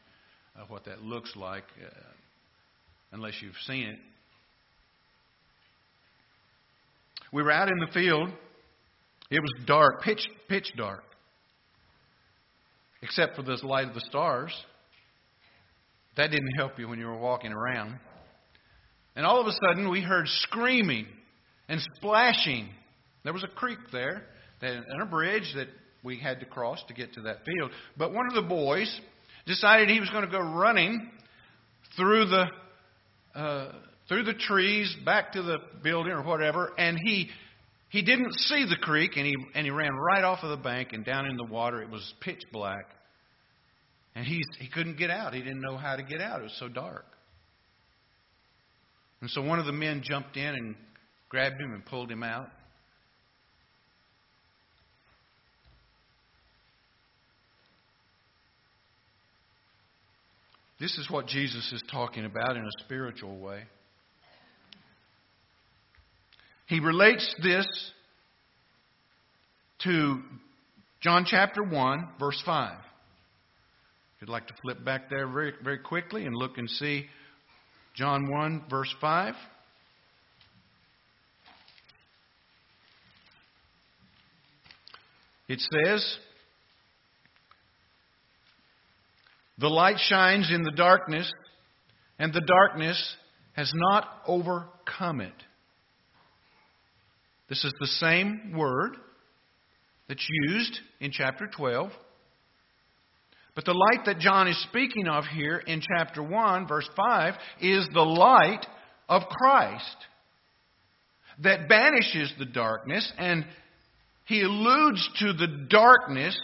uh, 0.58 0.64
what 0.70 0.86
that 0.86 1.02
looks 1.02 1.36
like 1.36 1.66
uh, 1.86 1.90
unless 3.12 3.34
you've 3.42 3.54
seen 3.68 3.84
it. 3.84 4.00
We 7.34 7.44
were 7.44 7.52
out 7.52 7.68
in 7.68 7.80
the 7.80 7.92
field. 7.94 8.30
It 9.30 9.40
was 9.42 9.52
dark, 9.66 10.04
pitch, 10.04 10.26
pitch 10.48 10.72
dark, 10.78 11.04
except 13.02 13.36
for 13.36 13.42
the 13.42 13.60
light 13.64 13.90
of 13.90 13.94
the 13.94 14.06
stars. 14.08 14.54
That 16.16 16.32
didn't 16.32 16.54
help 16.56 16.80
you 16.80 16.88
when 16.88 17.00
you 17.00 17.08
were 17.08 17.18
walking 17.18 17.52
around. 17.52 18.00
And 19.16 19.26
all 19.26 19.40
of 19.40 19.48
a 19.48 19.52
sudden, 19.68 19.90
we 19.90 20.02
heard 20.02 20.28
screaming 20.28 21.06
and 21.70 21.80
splashing. 21.96 22.70
There 23.24 23.34
was 23.34 23.44
a 23.44 23.48
creek 23.48 23.80
there 23.92 24.24
and 24.62 25.02
a 25.02 25.06
bridge 25.06 25.52
that 25.56 25.68
we 26.04 26.18
had 26.18 26.40
to 26.40 26.46
cross 26.46 26.80
to 26.88 26.94
get 26.94 27.14
to 27.14 27.22
that 27.22 27.46
field. 27.46 27.72
But 27.98 28.14
one 28.14 28.28
of 28.28 28.34
the 28.34 28.48
boys 28.48 29.00
decided 29.46 29.90
he 29.90 30.00
was 30.00 30.10
going 30.10 30.26
to 30.26 30.32
go 30.32 30.40
running 30.40 31.10
through 31.96 32.26
the 32.26 32.46
uh, 33.36 33.72
through 34.08 34.24
the 34.24 34.34
trees 34.34 34.96
back 35.06 35.34
to 35.34 35.42
the 35.42 35.58
building 35.82 36.12
or 36.12 36.24
whatever, 36.24 36.72
and 36.78 36.98
he 37.04 37.30
he 37.90 38.02
didn't 38.02 38.34
see 38.34 38.66
the 38.68 38.78
creek, 38.82 39.12
and 39.16 39.26
he 39.26 39.36
and 39.56 39.66
he 39.66 39.72
ran 39.72 39.94
right 39.94 40.24
off 40.24 40.40
of 40.44 40.50
the 40.50 40.64
bank 40.64 40.94
and 40.94 41.06
down 41.06 41.28
in 41.28 41.38
the 41.38 41.46
water. 41.46 41.82
It 41.82 41.90
was 41.90 42.14
pitch 42.22 42.42
black, 42.52 42.90
and 44.16 44.26
he 44.26 44.42
he 44.60 44.70
couldn't 44.70 44.98
get 44.98 45.10
out. 45.10 45.34
He 45.34 45.42
didn't 45.42 45.62
know 45.62 45.78
how 45.78 45.96
to 45.96 46.04
get 46.04 46.22
out. 46.22 46.40
It 46.40 46.44
was 46.44 46.58
so 46.60 46.68
dark. 46.68 47.06
And 49.24 49.32
so 49.32 49.42
one 49.42 49.58
of 49.58 49.66
the 49.66 49.72
men 49.72 50.02
jumped 50.04 50.36
in 50.36 50.54
and 50.54 50.76
grabbed 51.30 51.56
him 51.62 51.72
and 51.72 51.86
pulled 51.86 52.12
him 52.12 52.24
out. 52.24 52.50
This 60.78 60.98
is 60.98 61.10
what 61.10 61.28
Jesus 61.28 61.72
is 61.72 61.82
talking 61.90 62.26
about 62.26 62.58
in 62.58 62.64
a 62.64 62.84
spiritual 62.84 63.38
way. 63.38 63.64
He 66.66 66.82
relates 66.82 67.34
this 67.42 67.66
to 69.84 70.22
John 71.00 71.24
chapter 71.26 71.64
1, 71.64 72.10
verse 72.20 72.44
5. 72.46 72.74
If 72.74 72.84
you'd 74.20 74.30
like 74.30 74.48
to 74.48 74.54
flip 74.62 74.84
back 74.84 75.10
there 75.10 75.30
very, 75.30 75.54
very 75.64 75.80
quickly 75.80 76.26
and 76.26 76.36
look 76.36 76.58
and 76.58 76.70
see 76.70 77.06
John 77.94 78.30
1, 78.30 78.64
verse 78.70 78.94
5. 79.00 79.36
It 85.48 85.60
says, 85.60 86.18
The 89.60 89.68
light 89.68 89.98
shines 90.00 90.50
in 90.52 90.64
the 90.64 90.72
darkness, 90.72 91.32
and 92.18 92.34
the 92.34 92.42
darkness 92.42 93.16
has 93.54 93.72
not 93.76 94.24
overcome 94.28 95.22
it. 95.22 95.34
This 97.50 97.64
is 97.64 97.74
the 97.80 97.88
same 97.88 98.54
word 98.58 98.98
that's 100.08 100.28
used 100.48 100.80
in 101.00 101.12
chapter 101.12 101.46
12. 101.46 101.92
But 103.56 103.66
the 103.66 103.74
light 103.74 104.06
that 104.06 104.20
John 104.20 104.48
is 104.48 104.62
speaking 104.64 105.08
of 105.08 105.26
here 105.26 105.58
in 105.58 105.82
chapter 105.82 106.24
1, 106.24 106.68
verse 106.68 106.90
5, 106.96 107.34
is 107.62 107.88
the 107.94 108.02
light 108.02 108.66
of 109.08 109.24
Christ. 109.30 109.96
that 111.40 111.68
banishes 111.68 112.32
the 112.38 112.46
darkness, 112.46 113.12
and 113.18 113.46
he 114.26 114.42
alludes 114.42 115.10
to 115.20 115.34
the 115.34 115.66
darkness 115.70 116.40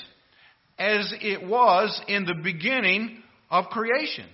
as 0.78 1.14
it 1.22 1.46
was 1.48 2.02
in 2.08 2.26
the 2.26 2.36
beginning 2.44 3.22
of 3.50 3.66
creation. 3.66 4.26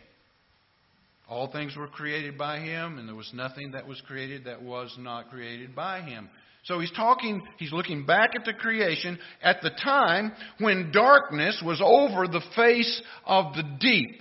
All 1.28 1.52
things 1.52 1.76
were 1.76 1.88
created 1.88 2.38
by 2.38 2.60
him, 2.60 3.00
and 3.00 3.08
there 3.08 3.16
was 3.16 3.32
nothing 3.34 3.72
that 3.72 3.88
was 3.88 4.00
created 4.02 4.46
that 4.46 4.62
was 4.62 4.96
not 5.00 5.30
created 5.30 5.76
by 5.76 6.02
him. 6.02 6.30
So 6.66 6.80
he's 6.80 6.92
talking, 6.92 7.44
he's 7.58 7.72
looking 7.72 8.08
back 8.08 8.32
at 8.36 8.44
the 8.44 8.54
creation 8.54 9.20
at 9.44 9.62
the 9.62 9.70
time 9.70 10.32
when 10.60 10.92
darkness 10.92 11.62
was 11.64 11.80
over 11.84 12.28
the 12.28 12.42
face 12.56 13.02
of 13.24 13.54
the 13.54 13.64
deep. 13.80 14.20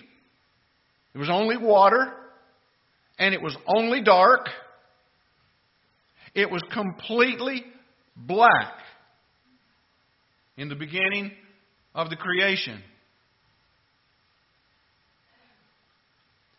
It 1.15 1.19
was 1.19 1.31
only 1.31 1.57
water, 1.57 2.13
and 3.19 3.33
it 3.33 3.41
was 3.41 3.57
only 3.67 4.03
dark. 4.03 4.49
It 6.35 6.51
was 6.51 6.63
completely 6.71 7.65
black 8.15 8.75
in 10.59 10.69
the 10.69 10.75
beginning 10.75 11.33
of 11.95 12.11
the 12.11 12.17
creation. 12.17 12.83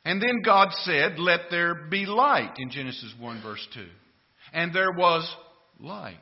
And 0.03 0.19
then 0.19 0.41
God 0.43 0.69
said, 0.83 1.19
Let 1.19 1.41
there 1.51 1.75
be 1.75 2.07
light 2.07 2.53
in 2.57 2.71
Genesis 2.71 3.13
1, 3.19 3.43
verse 3.43 3.67
2. 3.75 3.85
And 4.53 4.73
there 4.73 4.91
was 4.91 5.27
light. 5.79 6.17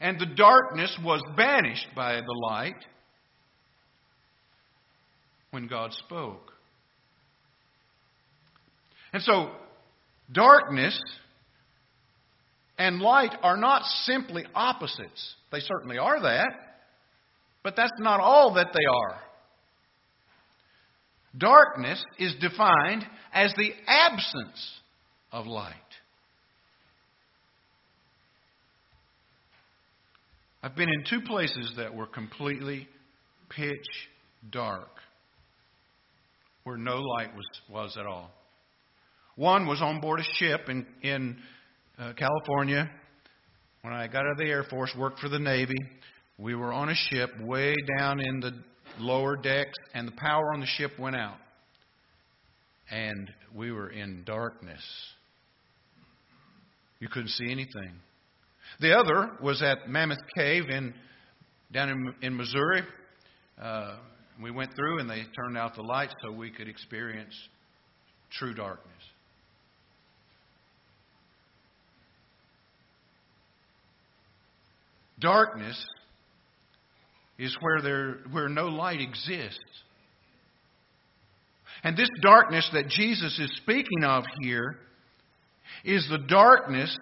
And 0.00 0.18
the 0.18 0.26
darkness 0.26 0.96
was 1.02 1.22
banished 1.36 1.86
by 1.94 2.16
the 2.16 2.46
light 2.50 2.84
when 5.50 5.66
God 5.66 5.92
spoke. 5.92 6.52
And 9.12 9.22
so, 9.22 9.52
darkness 10.30 11.00
and 12.78 13.00
light 13.00 13.34
are 13.42 13.56
not 13.56 13.82
simply 14.04 14.44
opposites. 14.54 15.34
They 15.50 15.60
certainly 15.60 15.96
are 15.96 16.20
that, 16.20 16.50
but 17.62 17.74
that's 17.76 17.92
not 17.98 18.20
all 18.20 18.54
that 18.54 18.68
they 18.74 18.84
are. 18.84 19.20
Darkness 21.38 22.02
is 22.18 22.34
defined 22.40 23.06
as 23.32 23.52
the 23.56 23.70
absence 23.86 24.80
of 25.32 25.46
light. 25.46 25.74
I've 30.66 30.74
been 30.74 30.88
in 30.88 31.04
two 31.08 31.20
places 31.20 31.74
that 31.76 31.94
were 31.94 32.08
completely 32.08 32.88
pitch 33.50 33.86
dark, 34.50 34.88
where 36.64 36.76
no 36.76 36.96
light 36.96 37.32
was, 37.36 37.44
was 37.70 37.96
at 37.96 38.04
all. 38.04 38.32
One 39.36 39.68
was 39.68 39.80
on 39.80 40.00
board 40.00 40.18
a 40.18 40.24
ship 40.24 40.62
in, 40.68 40.84
in 41.02 41.36
uh, 41.96 42.14
California. 42.14 42.90
When 43.82 43.94
I 43.94 44.08
got 44.08 44.24
out 44.24 44.32
of 44.32 44.38
the 44.38 44.46
Air 44.46 44.64
Force, 44.64 44.92
worked 44.98 45.20
for 45.20 45.28
the 45.28 45.38
Navy, 45.38 45.78
we 46.36 46.56
were 46.56 46.72
on 46.72 46.88
a 46.88 46.96
ship 46.96 47.30
way 47.40 47.76
down 47.96 48.18
in 48.18 48.40
the 48.40 48.50
lower 48.98 49.36
decks, 49.36 49.78
and 49.94 50.08
the 50.08 50.16
power 50.16 50.52
on 50.52 50.58
the 50.58 50.66
ship 50.66 50.98
went 50.98 51.14
out. 51.14 51.38
And 52.90 53.30
we 53.54 53.70
were 53.70 53.90
in 53.90 54.24
darkness. 54.24 54.82
You 56.98 57.06
couldn't 57.06 57.30
see 57.30 57.52
anything. 57.52 58.00
The 58.80 58.92
other 58.92 59.30
was 59.42 59.62
at 59.62 59.88
Mammoth 59.88 60.18
Cave 60.36 60.68
in, 60.68 60.92
down 61.72 61.88
in, 61.88 62.14
in 62.22 62.36
Missouri. 62.36 62.82
Uh, 63.60 63.96
we 64.42 64.50
went 64.50 64.74
through 64.76 64.98
and 65.00 65.08
they 65.08 65.22
turned 65.34 65.56
out 65.56 65.74
the 65.74 65.82
lights 65.82 66.14
so 66.22 66.30
we 66.30 66.50
could 66.50 66.68
experience 66.68 67.34
true 68.30 68.52
darkness. 68.52 68.92
Darkness 75.18 75.82
is 77.38 77.56
where, 77.60 77.80
there, 77.80 78.18
where 78.30 78.50
no 78.50 78.66
light 78.66 79.00
exists. 79.00 79.58
And 81.82 81.96
this 81.96 82.10
darkness 82.20 82.68
that 82.74 82.88
Jesus 82.88 83.38
is 83.38 83.50
speaking 83.56 84.04
of 84.04 84.24
here 84.42 84.76
is 85.84 86.06
the 86.10 86.18
darkness 86.18 86.94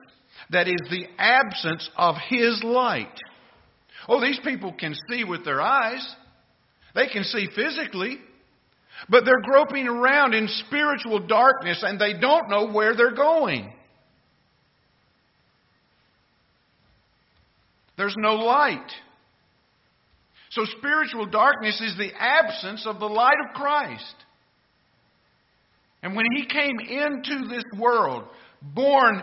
that 0.51 0.69
is 0.69 0.81
the 0.91 1.07
absence 1.19 1.89
of 1.97 2.17
His 2.29 2.63
light. 2.65 3.19
Oh, 4.09 4.21
these 4.21 4.41
people 4.45 4.73
can 4.73 4.95
see 5.11 5.25
with 5.25 5.45
their 5.45 5.61
eyes, 5.61 6.07
they 6.95 7.09
can 7.09 7.25
see 7.25 7.49
physically, 7.55 8.19
but 9.09 9.25
they're 9.25 9.41
groping 9.43 9.89
around 9.89 10.35
in 10.35 10.49
spiritual 10.67 11.27
darkness 11.27 11.83
and 11.83 12.01
they 12.01 12.15
don't 12.19 12.49
know 12.49 12.71
where 12.71 12.95
they're 12.95 13.15
going. 13.15 13.73
There's 17.97 18.15
no 18.17 18.35
light. 18.35 18.91
So 20.51 20.65
spiritual 20.79 21.27
darkness 21.27 21.81
is 21.81 21.97
the 21.97 22.13
absence 22.17 22.87
of 22.87 23.01
the 23.01 23.07
light 23.07 23.37
of 23.49 23.55
Christ. 23.55 24.15
And 26.03 26.15
when 26.15 26.27
he 26.37 26.47
came 26.47 26.79
into 26.81 27.49
this 27.49 27.65
world, 27.79 28.25
born 28.63 29.23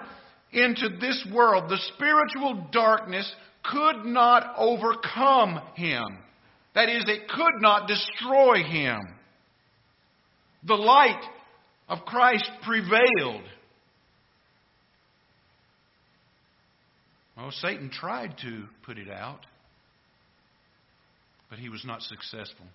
into 0.52 0.89
this 0.99 1.26
world, 1.34 1.70
the 1.70 1.80
spiritual 1.95 2.68
darkness 2.72 3.32
could 3.64 4.06
not 4.06 4.54
overcome 4.58 5.62
him. 5.76 6.04
That 6.76 6.89
is, 6.89 7.04
it 7.08 7.28
could 7.30 7.62
not 7.62 7.88
destroy 7.88 8.64
him. 8.64 8.99
The 10.64 10.76
light 10.76 11.22
of 11.89 11.99
Christ 12.06 12.49
prevailed. 12.64 13.43
Well, 17.38 17.52
Satan 17.52 17.89
tried 17.89 18.38
to 18.39 18.66
put 18.86 18.97
it 18.97 19.10
out 19.10 19.45
but 21.52 21.60
he 21.60 21.70
was 21.70 21.84
not 21.86 22.02
successful. 22.02 22.66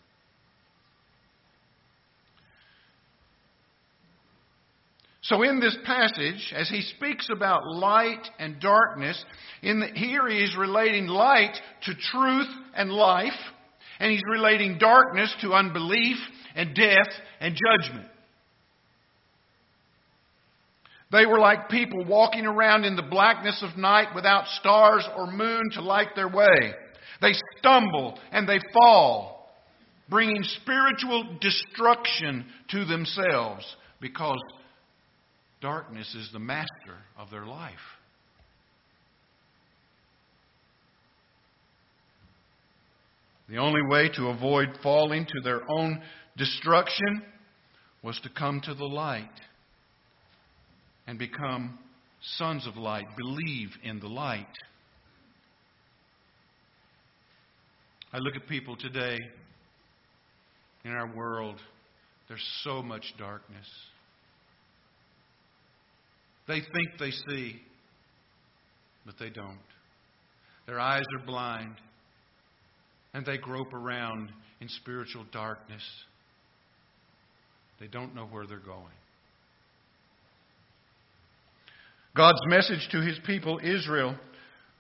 So, 5.28 5.42
in 5.42 5.58
this 5.58 5.76
passage, 5.84 6.52
as 6.54 6.68
he 6.68 6.82
speaks 6.82 7.26
about 7.32 7.66
light 7.66 8.28
and 8.38 8.60
darkness, 8.60 9.22
in 9.60 9.80
the, 9.80 9.88
here 9.88 10.28
he 10.28 10.38
is 10.38 10.56
relating 10.56 11.08
light 11.08 11.56
to 11.82 11.94
truth 11.94 12.46
and 12.76 12.92
life, 12.92 13.32
and 13.98 14.12
he's 14.12 14.22
relating 14.30 14.78
darkness 14.78 15.34
to 15.40 15.52
unbelief 15.52 16.16
and 16.54 16.76
death 16.76 17.08
and 17.40 17.56
judgment. 17.56 18.06
They 21.10 21.26
were 21.26 21.40
like 21.40 21.70
people 21.70 22.04
walking 22.04 22.46
around 22.46 22.84
in 22.84 22.94
the 22.94 23.02
blackness 23.02 23.64
of 23.68 23.76
night 23.76 24.14
without 24.14 24.46
stars 24.60 25.08
or 25.16 25.32
moon 25.32 25.62
to 25.72 25.80
light 25.80 26.14
their 26.14 26.28
way. 26.28 26.72
They 27.20 27.32
stumble 27.58 28.16
and 28.30 28.48
they 28.48 28.60
fall, 28.72 29.50
bringing 30.08 30.44
spiritual 30.44 31.36
destruction 31.40 32.46
to 32.70 32.84
themselves 32.84 33.64
because 34.00 34.38
darkness 35.60 36.14
is 36.14 36.30
the 36.32 36.38
master 36.38 36.98
of 37.18 37.30
their 37.30 37.46
life. 37.46 37.74
The 43.48 43.58
only 43.58 43.82
way 43.88 44.08
to 44.16 44.28
avoid 44.28 44.68
falling 44.82 45.24
to 45.24 45.40
their 45.42 45.60
own 45.70 46.02
destruction 46.36 47.22
was 48.02 48.18
to 48.20 48.28
come 48.28 48.60
to 48.62 48.74
the 48.74 48.84
light 48.84 49.28
and 51.06 51.18
become 51.18 51.78
sons 52.36 52.66
of 52.66 52.76
light, 52.76 53.06
believe 53.16 53.70
in 53.84 54.00
the 54.00 54.08
light. 54.08 54.46
I 58.12 58.18
look 58.18 58.34
at 58.34 58.48
people 58.48 58.76
today 58.76 59.18
in 60.84 60.90
our 60.92 61.12
world, 61.14 61.56
there's 62.28 62.44
so 62.62 62.82
much 62.82 63.14
darkness. 63.18 63.66
They 66.48 66.60
think 66.60 66.98
they 66.98 67.10
see, 67.10 67.60
but 69.04 69.14
they 69.18 69.30
don't. 69.30 69.58
Their 70.66 70.80
eyes 70.80 71.04
are 71.18 71.26
blind, 71.26 71.74
and 73.14 73.24
they 73.24 73.38
grope 73.38 73.72
around 73.72 74.30
in 74.60 74.68
spiritual 74.68 75.24
darkness. 75.32 75.82
They 77.80 77.86
don't 77.86 78.14
know 78.14 78.26
where 78.26 78.46
they're 78.46 78.58
going. 78.58 78.84
God's 82.16 82.40
message 82.46 82.88
to 82.92 83.02
his 83.02 83.18
people, 83.26 83.60
Israel, 83.62 84.16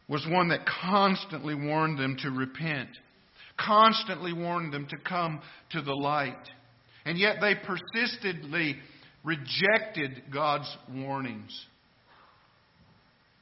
was 0.08 0.26
one 0.28 0.48
that 0.48 0.60
constantly 0.66 1.54
warned 1.54 1.98
them 1.98 2.16
to 2.22 2.30
repent 2.30 2.88
constantly 3.58 4.32
warned 4.32 4.72
them 4.72 4.86
to 4.88 4.96
come 4.98 5.40
to 5.70 5.82
the 5.82 5.94
light. 5.94 6.34
And 7.04 7.18
yet 7.18 7.36
they 7.40 7.54
persistently 7.54 8.76
rejected 9.26 10.22
God's 10.32 10.74
warnings. 10.88 11.66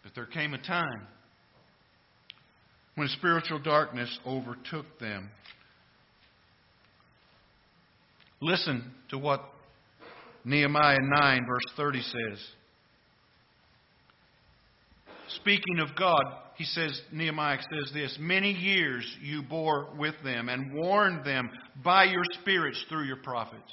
But 0.02 0.12
there 0.14 0.24
came 0.24 0.54
a 0.54 0.58
time 0.58 1.06
when 2.94 3.08
spiritual 3.08 3.58
darkness 3.58 4.18
overtook 4.26 4.86
them. 4.98 5.28
Listen 8.40 8.92
to 9.10 9.18
what 9.18 9.42
Nehemiah 10.44 10.98
9, 11.00 11.46
verse 11.46 11.76
30 11.76 12.02
says. 12.02 12.46
speaking 15.40 15.80
of 15.80 15.94
God, 15.96 16.22
he 16.56 16.64
says, 16.64 16.98
Nehemiah 17.12 17.58
says 17.58 17.92
this 17.92 18.16
Many 18.20 18.52
years 18.52 19.04
you 19.20 19.42
bore 19.42 19.88
with 19.98 20.14
them 20.22 20.48
and 20.48 20.72
warned 20.74 21.26
them 21.26 21.50
by 21.82 22.04
your 22.04 22.22
spirits 22.40 22.82
through 22.88 23.04
your 23.04 23.16
prophets. 23.16 23.72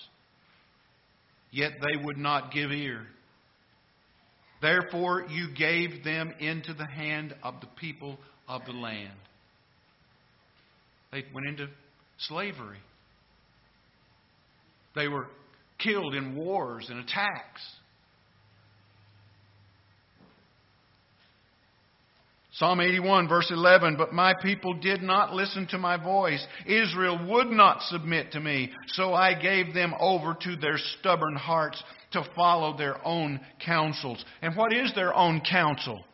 Yet 1.52 1.74
they 1.82 2.02
would 2.02 2.18
not 2.18 2.52
give 2.52 2.72
ear. 2.72 3.06
Therefore, 4.62 5.26
you 5.30 5.54
gave 5.56 6.04
them 6.04 6.34
into 6.40 6.74
the 6.74 6.86
hand 6.86 7.36
of 7.44 7.56
the 7.62 7.68
people 7.80 8.18
of 8.48 8.62
the 8.66 8.74
land. 8.74 9.18
They 11.12 11.26
went 11.34 11.48
into 11.48 11.68
slavery. 12.18 12.78
They 14.96 15.08
were 15.08 15.28
killed 15.80 16.14
in 16.16 16.36
wars 16.36 16.88
and 16.90 17.00
attacks. 17.00 17.62
Psalm 22.62 22.80
81, 22.80 23.28
verse 23.28 23.50
11, 23.50 23.96
but 23.98 24.14
my 24.14 24.36
people 24.40 24.76
did 24.76 25.02
not 25.02 25.34
listen 25.34 25.66
to 25.72 25.80
my 25.80 25.98
voice. 25.98 26.46
Israel 26.68 27.20
would 27.28 27.48
not 27.48 27.82
submit 27.82 28.34
to 28.34 28.40
me, 28.40 28.70
so 28.90 29.16
I 29.16 29.34
gave 29.34 29.74
them 29.74 29.96
over 30.00 30.38
to 30.44 30.56
their 30.58 30.78
stubborn 30.78 31.36
hearts 31.36 31.84
to 32.12 32.24
follow 32.36 32.78
their 32.78 33.04
own 33.04 33.40
counsels. 33.66 34.24
And 34.44 34.56
what 34.56 34.74
is 34.74 34.94
their 34.94 35.12
own 35.12 35.42
counsel? 35.42 36.06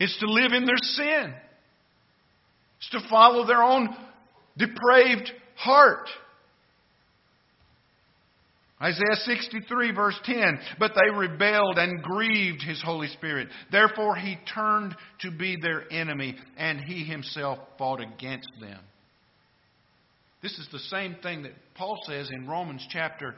It's 0.00 0.18
to 0.20 0.26
live 0.26 0.52
in 0.54 0.64
their 0.64 0.78
sin. 0.78 1.34
It's 2.78 2.90
to 2.92 3.00
follow 3.10 3.46
their 3.46 3.62
own 3.62 3.94
depraved 4.56 5.30
heart. 5.56 6.08
Isaiah 8.80 9.16
63, 9.24 9.92
verse 9.92 10.18
10. 10.24 10.58
But 10.78 10.92
they 10.94 11.10
rebelled 11.14 11.78
and 11.78 12.02
grieved 12.02 12.62
his 12.62 12.80
Holy 12.82 13.08
Spirit. 13.08 13.48
Therefore, 13.72 14.14
he 14.14 14.38
turned 14.54 14.94
to 15.20 15.30
be 15.30 15.56
their 15.60 15.92
enemy, 15.92 16.36
and 16.56 16.80
he 16.80 17.04
himself 17.04 17.58
fought 17.76 18.00
against 18.00 18.50
them. 18.60 18.78
This 20.42 20.56
is 20.58 20.68
the 20.70 20.78
same 20.78 21.16
thing 21.22 21.42
that 21.42 21.52
Paul 21.74 21.98
says 22.06 22.30
in 22.32 22.46
Romans 22.46 22.86
chapter 22.90 23.34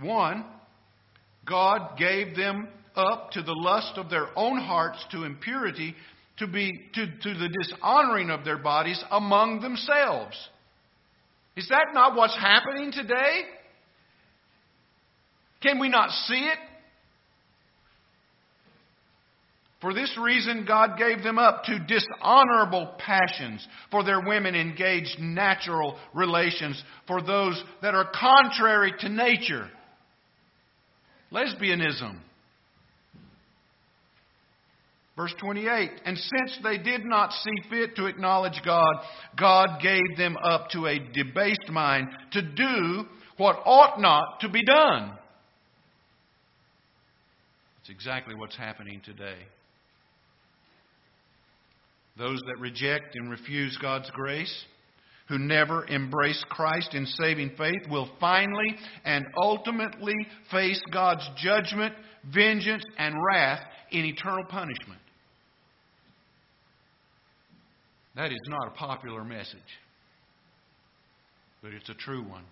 1. 0.00 0.44
God 1.46 1.96
gave 1.96 2.34
them 2.36 2.68
up 2.96 3.30
to 3.32 3.42
the 3.42 3.54
lust 3.54 3.92
of 3.96 4.10
their 4.10 4.28
own 4.36 4.58
hearts 4.58 5.04
to 5.12 5.24
impurity, 5.24 5.94
to, 6.38 6.48
be, 6.48 6.72
to, 6.94 7.06
to 7.06 7.34
the 7.38 7.48
dishonoring 7.48 8.30
of 8.30 8.44
their 8.44 8.58
bodies 8.58 9.02
among 9.12 9.60
themselves. 9.60 10.36
Is 11.56 11.68
that 11.68 11.88
not 11.92 12.16
what's 12.16 12.36
happening 12.36 12.90
today? 12.90 13.42
Can 15.62 15.78
we 15.78 15.88
not 15.88 16.10
see 16.10 16.34
it? 16.34 16.58
For 19.82 19.92
this 19.92 20.16
reason, 20.16 20.64
God 20.64 20.96
gave 20.96 21.24
them 21.24 21.38
up 21.38 21.64
to 21.64 21.78
dishonorable 21.80 22.94
passions, 22.98 23.66
for 23.90 24.04
their 24.04 24.20
women 24.20 24.54
engaged 24.54 25.18
natural 25.18 25.98
relations, 26.14 26.80
for 27.08 27.20
those 27.20 27.60
that 27.82 27.92
are 27.92 28.08
contrary 28.14 28.94
to 29.00 29.08
nature. 29.08 29.68
Lesbianism. 31.32 32.16
Verse 35.16 35.34
28 35.40 35.90
And 36.04 36.16
since 36.16 36.58
they 36.62 36.78
did 36.78 37.04
not 37.04 37.32
see 37.32 37.68
fit 37.68 37.96
to 37.96 38.06
acknowledge 38.06 38.60
God, 38.64 38.94
God 39.38 39.80
gave 39.82 40.16
them 40.16 40.36
up 40.36 40.68
to 40.70 40.86
a 40.86 41.00
debased 41.12 41.68
mind 41.70 42.06
to 42.32 42.42
do 42.42 43.04
what 43.36 43.56
ought 43.64 44.00
not 44.00 44.40
to 44.40 44.48
be 44.48 44.64
done. 44.64 45.18
Exactly 47.92 48.34
what's 48.34 48.56
happening 48.56 49.02
today. 49.04 49.36
Those 52.16 52.40
that 52.46 52.58
reject 52.58 53.14
and 53.16 53.30
refuse 53.30 53.76
God's 53.82 54.10
grace, 54.12 54.64
who 55.28 55.38
never 55.38 55.84
embrace 55.86 56.42
Christ 56.48 56.94
in 56.94 57.04
saving 57.04 57.50
faith, 57.58 57.82
will 57.90 58.08
finally 58.18 58.76
and 59.04 59.26
ultimately 59.36 60.14
face 60.50 60.80
God's 60.90 61.28
judgment, 61.36 61.94
vengeance, 62.32 62.82
and 62.96 63.14
wrath 63.22 63.60
in 63.90 64.06
eternal 64.06 64.44
punishment. 64.48 65.00
That 68.16 68.32
is 68.32 68.40
not 68.48 68.68
a 68.68 68.70
popular 68.70 69.22
message, 69.22 69.58
but 71.62 71.72
it's 71.72 71.90
a 71.90 71.94
true 71.94 72.22
one. 72.22 72.44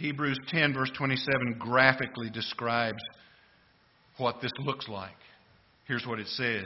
Hebrews 0.00 0.38
10, 0.48 0.72
verse 0.72 0.90
27, 0.96 1.56
graphically 1.58 2.30
describes 2.30 3.02
what 4.16 4.40
this 4.40 4.50
looks 4.60 4.88
like. 4.88 5.16
Here's 5.86 6.06
what 6.06 6.18
it 6.18 6.26
says 6.28 6.64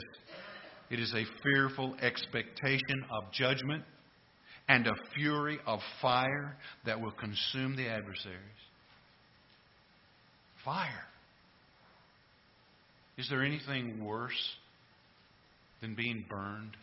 It 0.88 1.00
is 1.00 1.12
a 1.12 1.24
fearful 1.42 1.96
expectation 2.00 3.04
of 3.10 3.32
judgment 3.32 3.82
and 4.68 4.86
a 4.86 4.94
fury 5.16 5.58
of 5.66 5.80
fire 6.00 6.56
that 6.86 7.00
will 7.00 7.10
consume 7.10 7.74
the 7.74 7.88
adversaries. 7.88 8.38
Fire. 10.64 11.04
Is 13.18 13.28
there 13.28 13.42
anything 13.42 14.04
worse 14.04 14.54
than 15.80 15.96
being 15.96 16.24
burned? 16.30 16.76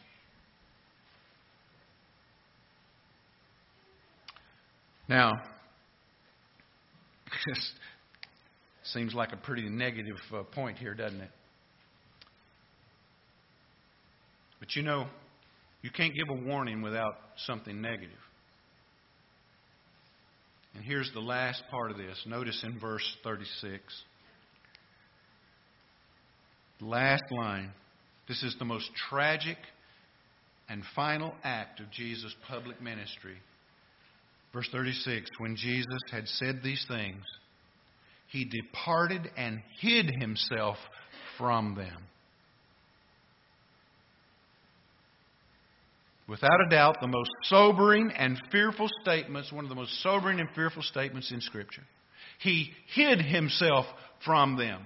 Now, 5.08 5.32
seems 8.84 9.14
like 9.14 9.34
a 9.34 9.38
pretty 9.38 9.70
negative 9.70 10.18
uh, 10.34 10.44
point 10.44 10.78
here, 10.78 10.94
doesn't 10.94 11.22
it? 11.22 11.32
But 14.60 14.76
you 14.76 14.84
know, 14.84 15.08
you 15.82 15.90
can't 15.90 16.14
give 16.14 16.30
a 16.30 16.46
warning 16.46 16.82
without 16.82 17.16
something 17.46 17.82
negative. 17.82 18.12
And 20.76 20.84
here's 20.84 21.12
the 21.14 21.20
last 21.20 21.64
part 21.70 21.92
of 21.92 21.98
this. 21.98 22.22
Notice 22.26 22.64
in 22.64 22.80
verse 22.80 23.06
36. 23.24 23.82
Last 26.80 27.24
line. 27.32 27.72
This 28.28 28.42
is 28.44 28.56
the 28.60 28.66
most 28.66 28.90
tragic 29.10 29.58
and 30.70 30.84
final 30.96 31.34
act 31.44 31.80
of 31.80 31.92
Jesus' 31.92 32.34
public 32.48 32.82
ministry. 32.82 33.38
Verse 34.54 34.68
36 34.72 35.30
When 35.38 35.56
Jesus 35.56 36.02
had 36.12 36.28
said 36.28 36.62
these 36.64 36.86
things, 36.88 37.24
he 38.28 38.46
departed 38.46 39.30
and 39.38 39.62
hid 39.80 40.10
himself 40.20 40.78
from 41.38 41.76
them. 41.76 42.04
Without 46.28 46.66
a 46.66 46.70
doubt, 46.70 46.98
the 47.02 47.08
most 47.08 47.30
sobering 47.44 48.10
and 48.18 48.42
fearful 48.52 48.88
statements, 49.02 49.52
one 49.52 49.66
of 49.66 49.70
the 49.70 49.76
most 49.76 50.02
sobering 50.02 50.40
and 50.40 50.48
fearful 50.56 50.82
statements 50.82 51.30
in 51.32 51.42
Scripture. 51.42 51.84
He 52.40 52.72
hid 52.94 53.22
himself 53.22 53.86
from 54.24 54.56
them. 54.56 54.86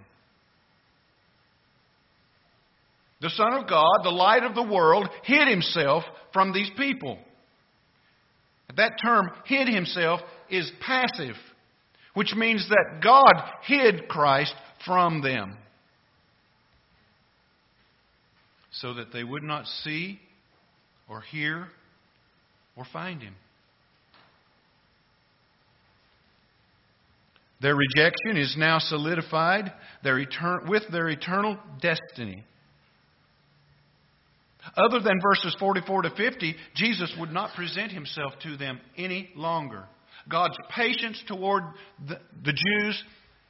The 3.22 3.30
Son 3.30 3.54
of 3.54 3.70
God, 3.70 4.00
the 4.04 4.10
light 4.10 4.44
of 4.44 4.56
the 4.56 4.64
world, 4.64 5.08
hid 5.24 5.48
himself 5.48 6.04
from 6.34 6.52
these 6.52 6.70
people. 6.78 7.20
That 8.76 8.94
term, 9.02 9.32
hid 9.46 9.68
himself, 9.68 10.22
is 10.50 10.72
passive, 10.82 11.36
which 12.14 12.34
means 12.36 12.68
that 12.70 13.02
God 13.04 13.34
hid 13.64 14.08
Christ 14.08 14.54
from 14.86 15.22
them 15.22 15.58
so 18.72 18.96
that 18.96 19.14
they 19.14 19.24
would 19.24 19.44
not 19.44 19.66
see 19.84 20.20
or 21.08 21.22
hear 21.22 21.68
or 22.76 22.86
find 22.92 23.22
him. 23.22 23.36
Their 27.62 27.76
rejection 27.76 28.38
is 28.38 28.56
now 28.58 28.80
solidified 28.80 29.72
their 30.04 30.24
etern- 30.24 30.68
with 30.68 30.84
their 30.92 31.08
eternal 31.08 31.58
destiny. 31.82 32.44
Other 34.76 35.00
than 35.00 35.20
verses 35.22 35.56
44 35.60 36.04
to 36.04 36.10
50, 36.12 36.56
Jesus 36.76 37.14
would 37.20 37.32
not 37.32 37.56
present 37.56 37.92
himself 37.92 38.34
to 38.44 38.58
them 38.58 38.80
any 38.98 39.30
longer. 39.36 39.86
God's 40.30 40.58
patience 40.76 41.22
toward 41.28 41.64
the, 42.08 42.20
the 42.44 42.54
Jews 42.54 43.04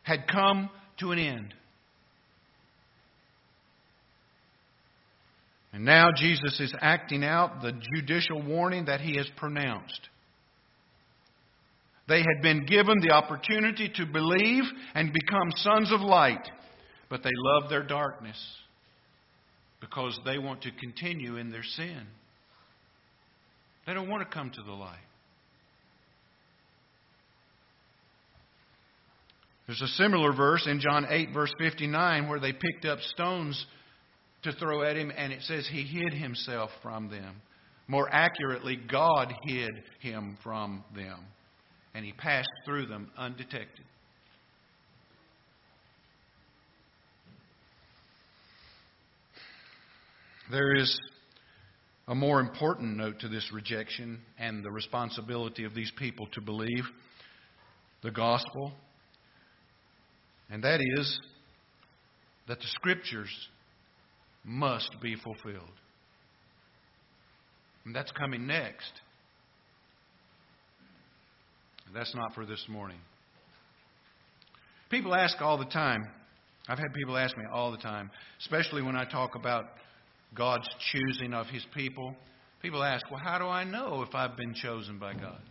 had 0.04 0.28
come 0.28 0.70
to 1.00 1.12
an 1.12 1.20
end. 1.20 1.54
And 5.74 5.84
now 5.84 6.10
Jesus 6.16 6.60
is 6.60 6.74
acting 6.80 7.24
out 7.24 7.62
the 7.62 7.74
judicial 7.96 8.42
warning 8.42 8.86
that 8.86 9.02
he 9.02 9.18
has 9.18 9.28
pronounced. 9.38 10.10
They 12.08 12.20
had 12.20 12.42
been 12.42 12.66
given 12.66 13.00
the 13.02 13.12
opportunity 13.12 13.90
to 13.96 14.06
believe 14.06 14.64
and 14.94 15.12
become 15.12 15.50
sons 15.58 15.92
of 15.92 16.02
light, 16.02 16.48
but 17.10 17.24
they 17.24 17.32
loved 17.34 17.72
their 17.72 17.84
darkness 17.84 18.38
because 19.82 20.20
they 20.26 20.38
want 20.38 20.64
to 20.64 20.72
continue 20.72 21.38
in 21.38 21.52
their 21.52 21.64
sin. 21.64 22.02
They 23.86 23.94
don't 23.94 24.10
want 24.10 24.28
to 24.28 24.34
come 24.34 24.50
to 24.52 24.64
the 24.64 24.72
light. 24.72 24.98
There's 29.68 29.82
a 29.82 29.88
similar 29.88 30.34
verse 30.34 30.68
in 30.68 30.80
John 30.80 31.08
8, 31.10 31.30
verse 31.34 31.52
59, 31.60 32.30
where 32.30 32.40
they 32.40 32.54
picked 32.54 32.86
up 32.86 33.00
stones 33.00 33.66
to 34.44 34.52
throw 34.54 34.84
at 34.84 34.96
him, 34.96 35.12
and 35.16 35.34
it 35.34 35.42
says 35.42 35.68
he 35.68 35.84
hid 35.84 36.14
himself 36.14 36.70
from 36.84 37.10
them. 37.10 37.42
More 37.88 38.08
accurately, 38.12 38.78
God 38.78 39.34
hid 39.44 39.72
him 40.02 40.38
from 40.44 40.84
them, 40.96 41.20
and 41.94 42.06
he 42.06 42.14
passed 42.14 42.50
through 42.66 42.88
them 42.88 43.12
undetected. 43.18 43.86
There 50.52 50.76
is 50.76 51.00
a 52.08 52.14
more 52.14 52.40
important 52.40 52.98
note 52.98 53.20
to 53.22 53.28
this 53.28 53.50
rejection 53.52 54.20
and 54.38 54.64
the 54.64 54.70
responsibility 54.70 55.64
of 55.64 55.74
these 55.74 55.92
people 55.98 56.28
to 56.34 56.42
believe 56.42 56.84
the 58.04 58.12
gospel, 58.12 58.72
and 60.52 60.64
that 60.64 60.82
is 61.00 61.20
that 62.48 62.60
the 62.60 62.68
Scriptures 62.68 63.30
must 64.44 64.96
be 65.02 65.16
fulfilled. 65.16 65.74
And 67.86 67.96
that's 67.96 68.12
coming 68.12 68.46
next. 68.46 68.92
That's 71.92 72.14
not 72.14 72.36
for 72.36 72.46
this 72.46 72.64
morning. 72.70 73.00
People 74.92 75.16
ask 75.16 75.42
all 75.42 75.58
the 75.58 75.66
time. 75.66 76.08
I've 76.68 76.78
had 76.78 76.94
people 76.94 77.18
ask 77.18 77.36
me 77.36 77.46
all 77.52 77.72
the 77.72 77.78
time, 77.78 78.12
especially 78.42 78.84
when 78.84 78.96
I 78.96 79.06
talk 79.06 79.34
about 79.34 79.66
God's 80.36 80.68
choosing 80.92 81.34
of 81.34 81.48
His 81.48 81.66
people. 81.74 82.16
People 82.62 82.84
ask, 82.84 83.10
well, 83.10 83.20
how 83.24 83.38
do 83.38 83.46
I 83.46 83.64
know 83.64 84.04
if 84.08 84.14
I've 84.14 84.36
been 84.36 84.54
chosen 84.54 85.00
by 85.00 85.14
God? 85.14 85.42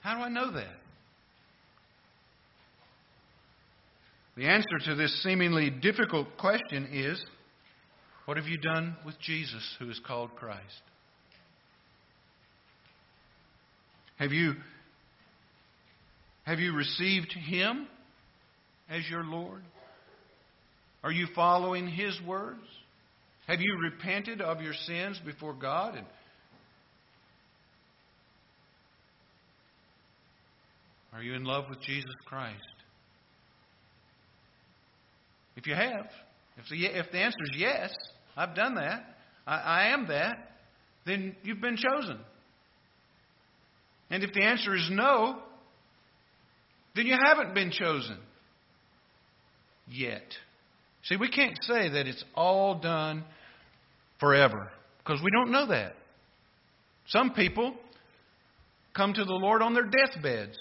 How 0.00 0.16
do 0.16 0.22
I 0.22 0.28
know 0.28 0.52
that? 0.52 0.76
The 4.36 4.46
answer 4.46 4.78
to 4.86 4.94
this 4.94 5.22
seemingly 5.22 5.68
difficult 5.68 6.36
question 6.38 6.88
is 6.92 7.20
what 8.24 8.36
have 8.36 8.46
you 8.46 8.58
done 8.58 8.96
with 9.04 9.18
Jesus, 9.20 9.76
who 9.78 9.90
is 9.90 10.00
called 10.06 10.36
Christ? 10.36 10.82
Have 14.18 14.32
you, 14.32 14.54
have 16.44 16.58
you 16.58 16.74
received 16.74 17.32
Him 17.32 17.88
as 18.88 19.02
your 19.10 19.24
Lord? 19.24 19.62
Are 21.02 21.10
you 21.10 21.26
following 21.34 21.88
His 21.88 22.20
words? 22.26 22.60
Have 23.48 23.62
you 23.62 23.78
repented 23.82 24.42
of 24.42 24.60
your 24.60 24.74
sins 24.74 25.18
before 25.24 25.54
God? 25.54 25.94
And 25.94 26.06
are 31.14 31.22
you 31.22 31.32
in 31.32 31.44
love 31.44 31.64
with 31.70 31.80
Jesus 31.80 32.12
Christ? 32.26 32.60
If 35.56 35.66
you 35.66 35.74
have, 35.74 36.06
if 36.58 36.68
the, 36.70 36.84
if 36.84 37.10
the 37.10 37.18
answer 37.18 37.38
is 37.44 37.56
yes, 37.56 37.90
I've 38.36 38.54
done 38.54 38.74
that, 38.74 39.02
I, 39.46 39.56
I 39.56 39.88
am 39.94 40.08
that, 40.08 40.36
then 41.06 41.34
you've 41.42 41.62
been 41.62 41.78
chosen. 41.78 42.18
And 44.10 44.22
if 44.22 44.32
the 44.34 44.44
answer 44.44 44.76
is 44.76 44.88
no, 44.92 45.38
then 46.94 47.06
you 47.06 47.16
haven't 47.24 47.54
been 47.54 47.70
chosen 47.70 48.18
yet. 49.88 50.34
See, 51.04 51.16
we 51.16 51.30
can't 51.30 51.56
say 51.62 51.88
that 51.88 52.06
it's 52.06 52.24
all 52.34 52.74
done 52.74 53.24
forever 54.20 54.70
because 54.98 55.22
we 55.22 55.30
don't 55.30 55.50
know 55.50 55.66
that. 55.68 55.94
Some 57.06 57.32
people 57.32 57.74
come 58.94 59.14
to 59.14 59.24
the 59.24 59.32
Lord 59.32 59.62
on 59.62 59.74
their 59.74 59.86
deathbeds. 59.86 60.58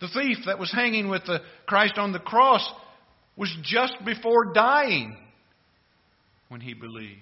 The 0.00 0.08
thief 0.08 0.38
that 0.46 0.58
was 0.58 0.72
hanging 0.72 1.08
with 1.08 1.24
the 1.24 1.40
Christ 1.66 1.94
on 1.96 2.12
the 2.12 2.18
cross 2.18 2.68
was 3.36 3.54
just 3.62 3.94
before 4.04 4.52
dying 4.52 5.16
when 6.48 6.60
he 6.60 6.74
believed 6.74 7.20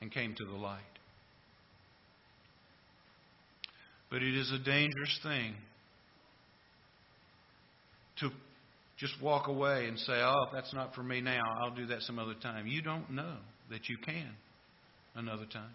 and 0.00 0.10
came 0.10 0.34
to 0.34 0.44
the 0.44 0.56
light. 0.56 0.80
But 4.10 4.22
it 4.22 4.36
is 4.36 4.50
a 4.52 4.58
dangerous 4.58 5.20
thing 5.22 5.54
to 8.20 8.30
just 8.96 9.14
walk 9.22 9.48
away 9.48 9.86
and 9.86 9.98
say, 9.98 10.14
oh, 10.14 10.46
that's 10.52 10.72
not 10.72 10.94
for 10.94 11.02
me 11.02 11.20
now. 11.20 11.42
I'll 11.60 11.74
do 11.74 11.86
that 11.86 12.00
some 12.02 12.18
other 12.18 12.34
time. 12.34 12.66
You 12.66 12.80
don't 12.80 13.10
know 13.10 13.36
that 13.70 13.88
you 13.88 13.96
can 13.98 14.30
another 15.14 15.46
time. 15.46 15.74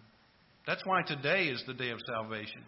That's 0.66 0.82
why 0.84 1.02
today 1.02 1.44
is 1.44 1.62
the 1.66 1.74
day 1.74 1.90
of 1.90 1.98
salvation. 2.06 2.62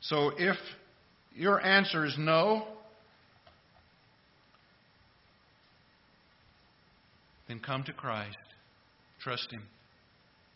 So 0.00 0.32
if 0.36 0.56
your 1.34 1.64
answer 1.64 2.04
is 2.04 2.14
no, 2.18 2.66
then 7.48 7.58
come 7.60 7.84
to 7.84 7.92
Christ. 7.92 8.36
Trust 9.20 9.48
Him. 9.50 9.62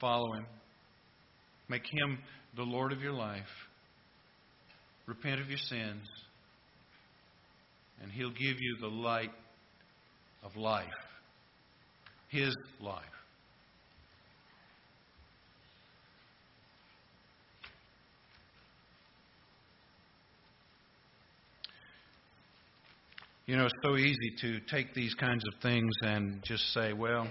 Follow 0.00 0.34
Him. 0.34 0.46
Make 1.68 1.86
Him 1.90 2.18
the 2.56 2.62
Lord 2.62 2.92
of 2.92 3.00
your 3.00 3.12
life. 3.12 3.46
Repent 5.08 5.40
of 5.40 5.48
your 5.48 5.58
sins. 5.58 6.06
And 8.02 8.12
He'll 8.12 8.30
give 8.30 8.60
you 8.60 8.76
the 8.78 8.88
light 8.88 9.32
of 10.44 10.54
life. 10.54 10.86
His 12.28 12.54
life. 12.78 13.02
You 23.46 23.56
know, 23.56 23.64
it's 23.64 23.74
so 23.82 23.96
easy 23.96 24.34
to 24.42 24.60
take 24.70 24.92
these 24.92 25.14
kinds 25.14 25.42
of 25.48 25.54
things 25.62 25.90
and 26.02 26.42
just 26.44 26.74
say, 26.74 26.92
well, 26.92 27.26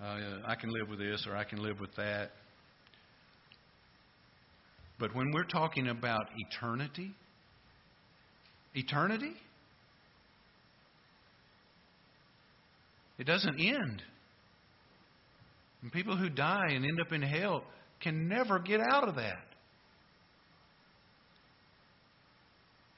uh, 0.00 0.18
I 0.46 0.54
can 0.54 0.70
live 0.70 0.88
with 0.88 1.00
this 1.00 1.26
or 1.28 1.34
I 1.34 1.42
can 1.42 1.60
live 1.60 1.80
with 1.80 1.92
that. 1.96 2.30
But 5.00 5.14
when 5.14 5.32
we're 5.32 5.44
talking 5.44 5.88
about 5.88 6.28
eternity, 6.36 7.10
eternity, 8.74 9.32
it 13.18 13.24
doesn't 13.24 13.58
end. 13.58 14.02
And 15.82 15.90
people 15.90 16.16
who 16.16 16.28
die 16.28 16.68
and 16.68 16.84
end 16.84 17.00
up 17.00 17.12
in 17.12 17.22
hell 17.22 17.64
can 18.00 18.28
never 18.28 18.58
get 18.58 18.80
out 18.80 19.08
of 19.08 19.16
that. 19.16 19.46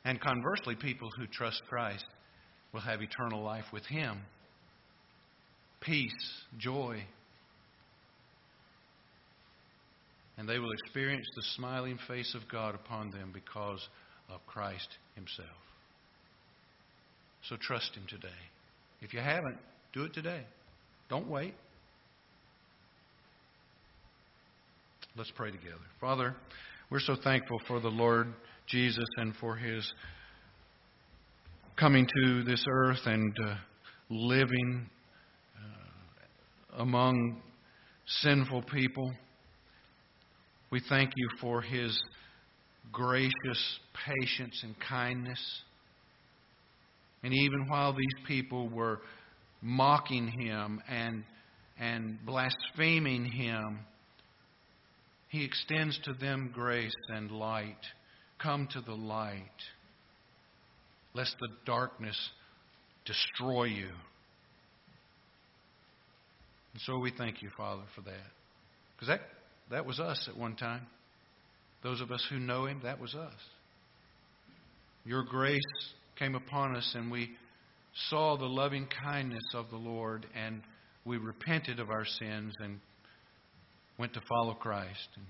And 0.05 0.21
conversely, 0.21 0.75
people 0.75 1.09
who 1.17 1.29
trust 1.29 1.63
Christ 1.69 2.05
will 2.73 2.81
have 2.81 3.01
eternal 3.01 3.43
life 3.43 3.67
with 3.73 3.87
Him 3.87 4.19
peace, 5.81 6.13
joy. 6.59 7.05
And 10.39 10.49
they 10.49 10.59
will 10.59 10.73
experience 10.73 11.27
the 11.37 11.43
smiling 11.57 11.99
face 12.09 12.35
of 12.35 12.51
God 12.51 12.75
upon 12.75 13.11
them 13.11 13.31
because 13.33 13.87
of 14.31 14.45
Christ 14.47 14.89
Himself. 15.15 15.49
So 17.49 17.57
trust 17.61 17.95
Him 17.95 18.05
today. 18.09 18.29
If 19.01 19.13
you 19.13 19.21
haven't, 19.21 19.59
do 19.93 20.05
it 20.05 20.15
today. 20.15 20.43
Don't 21.09 21.29
wait. 21.29 21.55
Let's 25.17 25.33
pray 25.37 25.51
together. 25.51 25.77
Father, 26.01 26.35
we're 26.89 27.01
so 27.01 27.17
thankful 27.23 27.61
for 27.67 27.81
the 27.81 27.89
Lord 27.89 28.33
Jesus 28.67 29.05
and 29.19 29.35
for 29.37 29.57
his 29.57 29.93
coming 31.77 32.07
to 32.07 32.45
this 32.45 32.65
earth 32.71 33.01
and 33.05 33.37
uh, 33.45 33.55
living 34.09 34.89
uh, 35.59 36.83
among 36.83 37.43
sinful 38.07 38.63
people. 38.63 39.13
We 40.73 40.81
thank 40.89 41.13
you 41.17 41.29
for 41.39 41.61
his 41.61 42.03
gracious 42.91 43.79
patience 44.07 44.59
and 44.65 44.75
kindness. 44.89 45.39
And 47.23 47.35
even 47.35 47.69
while 47.69 47.93
these 47.93 48.27
people 48.27 48.71
were 48.71 49.01
mocking 49.61 50.29
him 50.29 50.81
and, 50.89 51.25
and 51.79 52.19
blaspheming 52.25 53.27
him, 53.27 53.81
he 55.29 55.45
extends 55.45 56.01
to 56.05 56.15
them 56.15 56.51
grace 56.55 56.91
and 57.11 57.31
light. 57.31 57.77
Come 58.43 58.67
to 58.73 58.81
the 58.81 58.95
light, 58.95 59.43
lest 61.13 61.37
the 61.39 61.49
darkness 61.67 62.17
destroy 63.05 63.65
you. 63.65 63.91
And 66.73 66.81
so 66.87 66.99
we 66.99 67.13
thank 67.17 67.43
you, 67.43 67.51
Father, 67.59 67.83
for 67.95 68.01
that. 68.01 68.31
Because 68.97 69.09
that, 69.09 69.21
that 69.71 69.87
was 69.87 70.01
us 70.01 70.29
at 70.29 70.37
one 70.37 70.57
time. 70.57 70.87
Those 71.83 72.01
of 72.01 72.11
us 72.11 72.25
who 72.31 72.39
know 72.39 72.67
Him, 72.67 72.81
that 72.85 73.01
was 73.01 73.15
us. 73.15 73.33
Your 75.05 75.25
grace 75.25 75.61
came 76.19 76.35
upon 76.35 76.77
us, 76.77 76.93
and 76.95 77.11
we 77.11 77.31
saw 78.09 78.37
the 78.37 78.47
loving 78.47 78.87
kindness 79.03 79.43
of 79.55 79.71
the 79.71 79.77
Lord, 79.77 80.27
and 80.35 80.63
we 81.05 81.17
repented 81.17 81.81
of 81.81 81.91
our 81.91 82.05
sins 82.05 82.55
and 82.61 82.79
went 83.99 84.15
to 84.15 84.21
follow 84.29 84.55
Christ. 84.55 85.09
And 85.17 85.27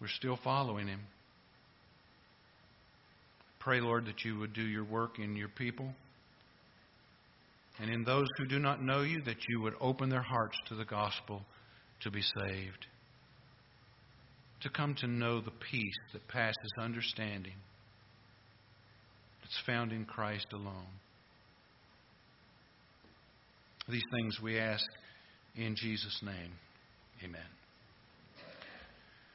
we're 0.00 0.08
still 0.08 0.38
following 0.42 0.88
Him. 0.88 1.00
Pray, 3.60 3.80
Lord, 3.80 4.06
that 4.06 4.24
you 4.24 4.38
would 4.38 4.54
do 4.54 4.62
your 4.62 4.84
work 4.84 5.18
in 5.18 5.36
your 5.36 5.48
people. 5.48 5.88
And 7.78 7.90
in 7.90 8.04
those 8.04 8.28
who 8.38 8.46
do 8.46 8.58
not 8.58 8.82
know 8.82 9.02
you, 9.02 9.20
that 9.22 9.36
you 9.48 9.60
would 9.60 9.74
open 9.80 10.08
their 10.08 10.22
hearts 10.22 10.56
to 10.68 10.74
the 10.74 10.84
gospel 10.84 11.42
to 12.00 12.10
be 12.10 12.22
saved, 12.22 12.86
to 14.62 14.70
come 14.70 14.94
to 15.00 15.06
know 15.06 15.40
the 15.40 15.52
peace 15.70 15.98
that 16.12 16.26
passes 16.28 16.72
understanding 16.80 17.54
that's 19.42 19.60
found 19.66 19.92
in 19.92 20.04
Christ 20.04 20.46
alone. 20.52 20.86
These 23.88 24.04
things 24.12 24.40
we 24.42 24.58
ask 24.58 24.84
in 25.54 25.76
Jesus' 25.76 26.20
name. 26.22 26.52
Amen. 27.24 27.55